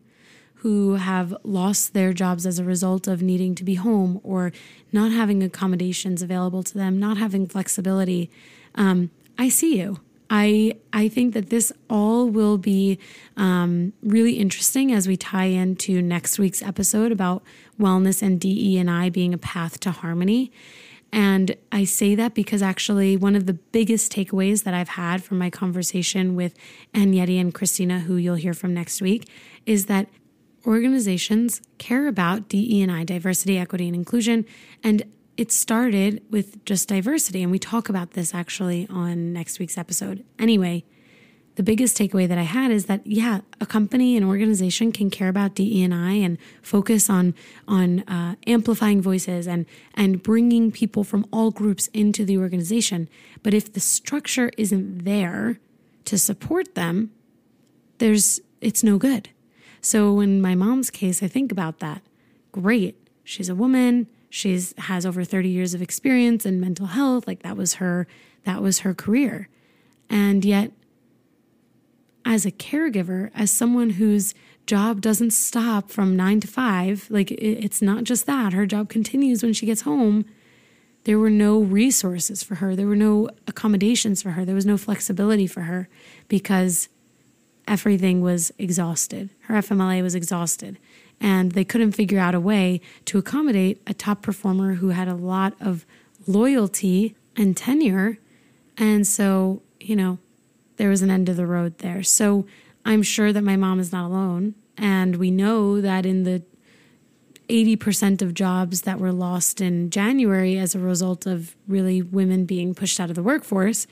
who 0.63 0.97
have 0.97 1.37
lost 1.45 1.95
their 1.95 2.13
jobs 2.13 2.45
as 2.45 2.59
a 2.59 2.65
result 2.65 3.07
of 3.07 3.23
needing 3.23 3.55
to 3.55 3.63
be 3.63 3.75
home 3.75 4.21
or 4.25 4.53
not 4.93 5.13
having 5.13 5.43
accommodations 5.43 6.21
available 6.21 6.65
to 6.65 6.75
them, 6.75 6.99
not 6.99 7.17
having 7.17 7.47
flexibility. 7.47 8.29
Um, 8.75 9.11
I 9.39 9.51
see 9.51 9.79
you. 9.79 10.01
I 10.31 10.75
I 10.93 11.09
think 11.09 11.33
that 11.35 11.49
this 11.49 11.73
all 11.89 12.29
will 12.29 12.59
be 12.59 12.99
um, 13.37 13.93
really 14.03 14.35
interesting 14.35 14.93
as 14.93 15.07
we 15.07 15.17
tie 15.17 15.45
into 15.45 16.03
next 16.03 16.39
week's 16.39 16.61
episode 16.61 17.13
about 17.13 17.43
wellness 17.81 18.21
and 18.21 18.41
DE 18.41 18.77
and 18.79 18.91
I 18.91 19.09
being 19.11 19.33
a 19.33 19.39
path 19.39 19.81
to 19.81 19.91
harmony. 19.91 20.51
And 21.13 21.57
I 21.73 21.85
say 21.85 22.15
that 22.15 22.35
because 22.35 22.61
actually, 22.63 23.17
one 23.17 23.35
of 23.35 23.47
the 23.47 23.55
biggest 23.55 24.13
takeaways 24.13 24.65
that 24.65 24.75
I've 24.75 24.91
had 24.91 25.25
from 25.25 25.39
my 25.39 25.49
conversation 25.51 26.35
with 26.35 26.55
Yeti 26.95 27.41
and 27.41 27.55
Christina, 27.55 28.01
who 28.01 28.17
you'll 28.17 28.35
hear 28.35 28.55
from 28.55 28.75
next 28.75 29.01
week, 29.01 29.29
is 29.65 29.87
that 29.87 30.09
organizations 30.67 31.63
care 31.79 32.09
about 32.09 32.49
DE&I, 32.49 33.05
diversity, 33.05 33.57
equity, 33.57 33.87
and 33.87 33.95
inclusion. 33.95 34.45
And 34.85 35.03
it 35.39 35.51
started 35.51 36.23
with 36.31 36.63
just 36.65 36.89
diversity. 36.89 37.43
And 37.43 37.51
we 37.51 37.59
talk 37.59 37.89
about 37.89 38.11
this 38.11 38.35
actually 38.35 38.87
on 38.91 39.33
next 39.33 39.59
week's 39.59 39.79
episode. 39.79 40.25
Anyway, 40.39 40.85
the 41.59 41.65
biggest 41.65 41.99
takeaway 41.99 42.29
that 42.29 42.39
I 42.39 42.43
had 42.43 42.71
is 42.71 42.87
that 42.87 43.05
yeah, 43.05 43.41
a 43.61 43.67
company, 43.67 44.17
an 44.17 44.23
organization 44.23 44.93
can 44.93 45.11
care 45.11 45.29
about 45.29 45.57
DE&I 45.57 46.13
and 46.13 46.39
focus 46.63 47.11
on 47.11 47.35
on 47.67 48.03
uh, 48.03 48.37
amplifying 48.47 49.03
voices 49.03 49.49
and 49.49 49.67
and 49.95 50.23
bringing 50.23 50.71
people 50.71 51.03
from 51.03 51.27
all 51.33 51.51
groups 51.51 51.89
into 51.89 52.25
the 52.25 52.39
organization. 52.39 53.09
But 53.43 53.55
if 53.55 53.73
the 53.73 53.81
structure 53.81 54.53
isn't 54.57 55.05
there 55.05 55.59
to 56.05 56.17
support 56.17 56.77
them, 56.77 57.11
there's 57.99 58.41
it's 58.61 58.85
no 58.85 58.97
good. 58.97 59.31
So 59.81 60.21
in 60.21 60.41
my 60.41 60.55
mom's 60.55 60.91
case, 60.91 61.25
I 61.25 61.27
think 61.27 61.51
about 61.51 61.81
that. 61.81 62.03
Great. 62.53 62.97
She's 63.25 63.49
a 63.49 63.57
woman. 63.57 64.07
She's 64.31 64.75
has 64.79 65.05
over 65.05 65.25
30 65.25 65.49
years 65.49 65.75
of 65.75 65.83
experience 65.83 66.47
in 66.47 66.61
mental 66.61 66.87
health. 66.87 67.27
Like 67.27 67.43
that 67.43 67.57
was 67.57 67.75
her 67.75 68.07
that 68.45 68.63
was 68.63 68.81
her 68.81 68.95
career. 68.95 69.49
And 70.09 70.45
yet 70.45 70.71
as 72.29 72.45
a 72.45 72.53
caregiver, 72.53 73.31
as 73.35 73.51
someone 73.51 73.89
whose 73.89 74.35
job 74.67 75.01
doesn't 75.01 75.31
stop 75.31 75.91
from 75.91 76.15
9 76.15 76.41
to 76.41 76.47
5, 76.47 77.07
like 77.09 77.31
it's 77.31 77.81
not 77.81 78.05
just 78.05 78.27
that. 78.27 78.53
Her 78.53 78.67
job 78.67 78.91
continues 78.91 79.43
when 79.43 79.55
she 79.55 79.65
gets 79.65 79.81
home. 79.81 80.27
There 81.05 81.19
were 81.19 81.31
no 81.31 81.59
resources 81.59 82.43
for 82.43 82.57
her. 82.57 82.77
There 82.77 82.87
were 82.87 82.95
no 82.95 83.31
accommodations 83.47 84.21
for 84.21 84.33
her. 84.33 84.45
There 84.45 84.55
was 84.55 84.67
no 84.67 84.77
flexibility 84.77 85.47
for 85.47 85.63
her 85.63 85.89
because 86.29 86.91
everything 87.67 88.21
was 88.21 88.53
exhausted. 88.59 89.31
Her 89.45 89.55
FMLA 89.55 90.03
was 90.03 90.15
exhausted. 90.15 90.79
And 91.23 91.53
they 91.53 91.65
couldn't 91.65 91.93
figure 91.93 92.19
out 92.19 92.35
a 92.35 92.41
way 92.41 92.83
to 93.07 93.17
accommodate 93.17 93.81
a 93.87 93.95
top 93.95 94.21
performer 94.21 94.75
who 94.75 94.91
had 94.91 95.09
a 95.09 95.15
lot 95.15 95.55
of 95.63 95.87
loyalty 96.27 97.17
and 97.37 97.57
tenure. 97.57 98.19
And 98.77 99.07
so, 99.07 99.63
you 99.81 99.97
know, 99.97 100.19
there 100.79 100.89
was 100.89 101.03
an 101.03 101.11
end 101.11 101.29
of 101.29 101.37
the 101.37 101.47
road 101.47 101.79
there. 101.79 102.03
So 102.03 102.47
I'm 102.85 103.03
sure 103.03 103.33
that 103.33 103.43
my 103.43 103.57
mom 103.57 103.79
is 103.79 103.93
not 103.93 104.07
alone. 104.07 104.55
And 104.77 105.17
we 105.17 105.31
know 105.31 105.81
that 105.81 106.07
in 106.07 106.23
the 106.23 106.43
80% 107.49 108.23
of 108.23 108.35
jobs 108.35 108.83
that 108.83 108.99
were 108.99 109.13
lost 109.13 109.61
in 109.61 109.91
January 109.91 110.59
as 110.59 110.75
a 110.75 110.79
result 110.79 111.27
of 111.27 111.57
really 111.67 112.03
women 112.03 112.45
being 112.45 112.75
pushed 112.75 113.01
out 113.01 113.11
of 113.11 113.17
the 113.17 113.23
workforce, 113.23 113.87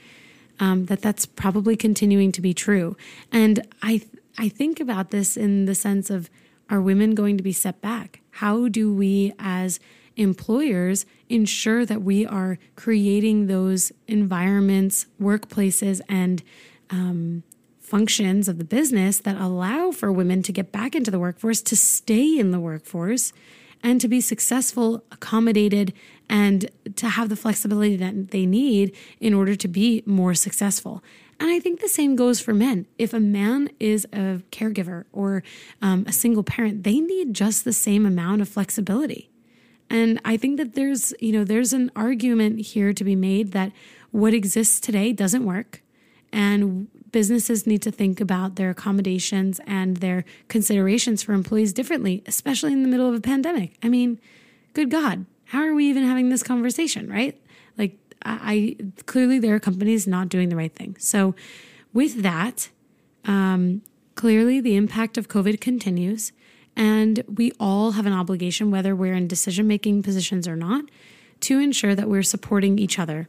um, 0.60 0.86
that 0.86 1.02
that's 1.02 1.26
probably 1.26 1.76
continuing 1.76 2.32
to 2.32 2.40
be 2.40 2.54
true. 2.54 2.96
And 3.32 3.66
I 3.82 4.02
I 4.38 4.50
think 4.50 4.80
about 4.80 5.10
this 5.10 5.36
in 5.36 5.64
the 5.64 5.74
sense 5.74 6.10
of 6.10 6.28
are 6.68 6.80
women 6.80 7.14
going 7.14 7.36
to 7.36 7.42
be 7.42 7.52
set 7.52 7.80
back? 7.80 8.20
How 8.30 8.68
do 8.68 8.92
we 8.92 9.32
as 9.38 9.78
employers 10.16 11.06
ensure 11.28 11.86
that 11.86 12.02
we 12.02 12.26
are 12.26 12.58
creating 12.74 13.46
those 13.46 13.92
environments, 14.08 15.06
workplaces, 15.20 16.00
and 16.08 16.42
um, 16.90 17.42
functions 17.80 18.48
of 18.48 18.58
the 18.58 18.64
business 18.64 19.20
that 19.20 19.36
allow 19.36 19.92
for 19.92 20.10
women 20.10 20.42
to 20.42 20.52
get 20.52 20.72
back 20.72 20.94
into 20.94 21.10
the 21.10 21.18
workforce, 21.18 21.62
to 21.62 21.76
stay 21.76 22.38
in 22.38 22.50
the 22.50 22.60
workforce, 22.60 23.32
and 23.82 24.00
to 24.00 24.08
be 24.08 24.20
successful, 24.20 25.04
accommodated, 25.12 25.92
and 26.28 26.68
to 26.96 27.08
have 27.08 27.28
the 27.28 27.36
flexibility 27.36 27.96
that 27.96 28.30
they 28.30 28.44
need 28.46 28.94
in 29.20 29.32
order 29.32 29.54
to 29.54 29.68
be 29.68 30.02
more 30.06 30.34
successful. 30.34 31.02
And 31.38 31.50
I 31.50 31.60
think 31.60 31.80
the 31.80 31.88
same 31.88 32.16
goes 32.16 32.40
for 32.40 32.54
men. 32.54 32.86
If 32.98 33.12
a 33.12 33.20
man 33.20 33.70
is 33.78 34.06
a 34.06 34.42
caregiver 34.50 35.04
or 35.12 35.42
um, 35.82 36.04
a 36.08 36.12
single 36.12 36.42
parent, 36.42 36.82
they 36.82 36.98
need 36.98 37.34
just 37.34 37.64
the 37.64 37.72
same 37.72 38.06
amount 38.06 38.40
of 38.40 38.48
flexibility. 38.48 39.30
And 39.88 40.20
I 40.24 40.36
think 40.36 40.56
that 40.56 40.74
there's, 40.74 41.14
you 41.20 41.32
know, 41.32 41.44
there's 41.44 41.72
an 41.72 41.92
argument 41.94 42.60
here 42.60 42.92
to 42.92 43.04
be 43.04 43.14
made 43.14 43.52
that 43.52 43.70
what 44.10 44.34
exists 44.34 44.80
today 44.80 45.12
doesn't 45.12 45.44
work. 45.44 45.82
And 46.32 46.88
businesses 47.12 47.66
need 47.66 47.82
to 47.82 47.90
think 47.90 48.20
about 48.20 48.56
their 48.56 48.70
accommodations 48.70 49.60
and 49.66 49.98
their 49.98 50.24
considerations 50.48 51.22
for 51.22 51.32
employees 51.32 51.72
differently, 51.72 52.22
especially 52.26 52.72
in 52.72 52.82
the 52.82 52.88
middle 52.88 53.08
of 53.08 53.14
a 53.14 53.20
pandemic. 53.20 53.76
I 53.82 53.88
mean, 53.88 54.20
good 54.74 54.90
God, 54.90 55.24
how 55.46 55.60
are 55.60 55.74
we 55.74 55.86
even 55.86 56.04
having 56.04 56.28
this 56.28 56.42
conversation, 56.42 57.08
right? 57.08 57.40
Like, 57.78 57.96
I, 58.22 58.76
I 58.80 59.02
clearly 59.06 59.38
there 59.38 59.54
are 59.54 59.60
companies 59.60 60.06
not 60.06 60.28
doing 60.28 60.48
the 60.48 60.56
right 60.56 60.74
thing. 60.74 60.96
So, 60.98 61.34
with 61.92 62.22
that, 62.22 62.68
um, 63.24 63.82
clearly 64.14 64.60
the 64.60 64.76
impact 64.76 65.16
of 65.16 65.28
COVID 65.28 65.60
continues, 65.60 66.32
and 66.76 67.22
we 67.32 67.52
all 67.58 67.92
have 67.92 68.04
an 68.04 68.12
obligation, 68.12 68.70
whether 68.70 68.94
we're 68.94 69.14
in 69.14 69.26
decision 69.26 69.66
making 69.66 70.02
positions 70.02 70.46
or 70.46 70.56
not, 70.56 70.84
to 71.40 71.58
ensure 71.58 71.94
that 71.94 72.08
we're 72.08 72.22
supporting 72.22 72.78
each 72.78 72.98
other. 72.98 73.28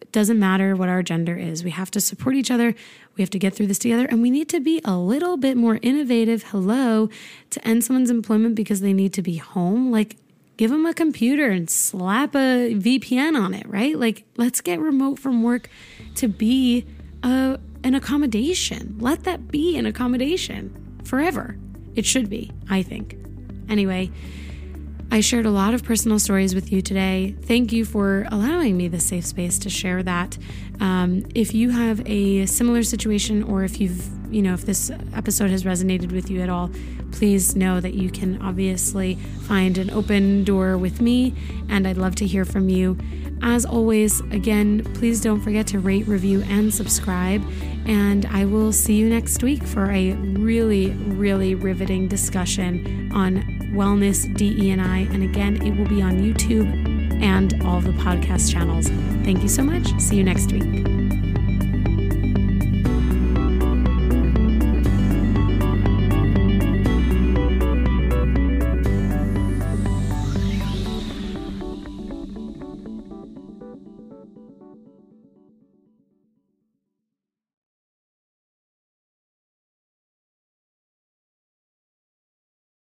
It 0.00 0.12
doesn't 0.12 0.38
matter 0.38 0.74
what 0.74 0.88
our 0.88 1.02
gender 1.02 1.36
is. 1.36 1.64
We 1.64 1.70
have 1.70 1.90
to 1.92 2.00
support 2.00 2.34
each 2.34 2.50
other. 2.50 2.74
We 3.16 3.22
have 3.22 3.30
to 3.30 3.38
get 3.38 3.54
through 3.54 3.66
this 3.66 3.78
together. 3.78 4.06
And 4.06 4.22
we 4.22 4.30
need 4.30 4.48
to 4.50 4.60
be 4.60 4.80
a 4.84 4.96
little 4.96 5.36
bit 5.36 5.56
more 5.56 5.78
innovative. 5.82 6.44
Hello, 6.44 7.08
to 7.50 7.68
end 7.68 7.84
someone's 7.84 8.10
employment 8.10 8.54
because 8.54 8.80
they 8.80 8.92
need 8.92 9.12
to 9.14 9.22
be 9.22 9.36
home. 9.36 9.90
Like, 9.90 10.16
give 10.56 10.70
them 10.70 10.86
a 10.86 10.94
computer 10.94 11.50
and 11.50 11.70
slap 11.70 12.34
a 12.34 12.74
VPN 12.74 13.40
on 13.40 13.54
it, 13.54 13.66
right? 13.68 13.98
Like, 13.98 14.24
let's 14.36 14.60
get 14.60 14.80
remote 14.80 15.18
from 15.18 15.42
work 15.42 15.68
to 16.16 16.28
be 16.28 16.84
a, 17.22 17.58
an 17.84 17.94
accommodation. 17.94 18.96
Let 18.98 19.24
that 19.24 19.48
be 19.48 19.76
an 19.78 19.86
accommodation 19.86 21.00
forever. 21.04 21.56
It 21.94 22.04
should 22.04 22.28
be, 22.28 22.50
I 22.68 22.82
think. 22.82 23.16
Anyway, 23.68 24.10
I 25.10 25.20
shared 25.20 25.46
a 25.46 25.50
lot 25.50 25.72
of 25.72 25.82
personal 25.82 26.18
stories 26.18 26.54
with 26.54 26.70
you 26.70 26.82
today. 26.82 27.34
Thank 27.42 27.72
you 27.72 27.86
for 27.86 28.26
allowing 28.30 28.76
me 28.76 28.88
the 28.88 29.00
safe 29.00 29.24
space 29.24 29.58
to 29.60 29.70
share 29.70 30.02
that. 30.02 30.36
Um, 30.80 31.24
if 31.34 31.54
you 31.54 31.70
have 31.70 32.06
a 32.06 32.44
similar 32.44 32.82
situation, 32.82 33.42
or 33.42 33.64
if 33.64 33.80
you've, 33.80 34.06
you 34.32 34.42
know, 34.42 34.52
if 34.52 34.66
this 34.66 34.90
episode 35.14 35.50
has 35.50 35.64
resonated 35.64 36.12
with 36.12 36.28
you 36.28 36.42
at 36.42 36.50
all, 36.50 36.70
please 37.10 37.56
know 37.56 37.80
that 37.80 37.94
you 37.94 38.10
can 38.10 38.40
obviously 38.42 39.14
find 39.46 39.78
an 39.78 39.90
open 39.90 40.44
door 40.44 40.76
with 40.76 41.00
me, 41.00 41.34
and 41.70 41.88
I'd 41.88 41.96
love 41.96 42.14
to 42.16 42.26
hear 42.26 42.44
from 42.44 42.68
you. 42.68 42.98
As 43.40 43.64
always, 43.64 44.20
again, 44.30 44.84
please 44.94 45.22
don't 45.22 45.40
forget 45.40 45.66
to 45.68 45.78
rate, 45.78 46.06
review, 46.06 46.42
and 46.48 46.72
subscribe. 46.72 47.42
And 47.86 48.26
I 48.26 48.44
will 48.44 48.72
see 48.72 48.96
you 48.96 49.08
next 49.08 49.42
week 49.42 49.62
for 49.62 49.90
a 49.90 50.12
really, 50.12 50.90
really 50.90 51.54
riveting 51.54 52.08
discussion 52.08 53.10
on 53.14 53.57
wellness, 53.72 54.32
DE, 54.34 54.70
and 54.70 54.80
I. 54.80 55.00
And 55.12 55.22
again, 55.22 55.62
it 55.66 55.76
will 55.76 55.88
be 55.88 56.02
on 56.02 56.18
YouTube 56.18 57.22
and 57.22 57.62
all 57.64 57.80
the 57.80 57.92
podcast 57.92 58.52
channels. 58.52 58.88
Thank 59.24 59.42
you 59.42 59.48
so 59.48 59.62
much. 59.62 59.98
See 60.00 60.16
you 60.16 60.24
next 60.24 60.52
week. 60.52 60.97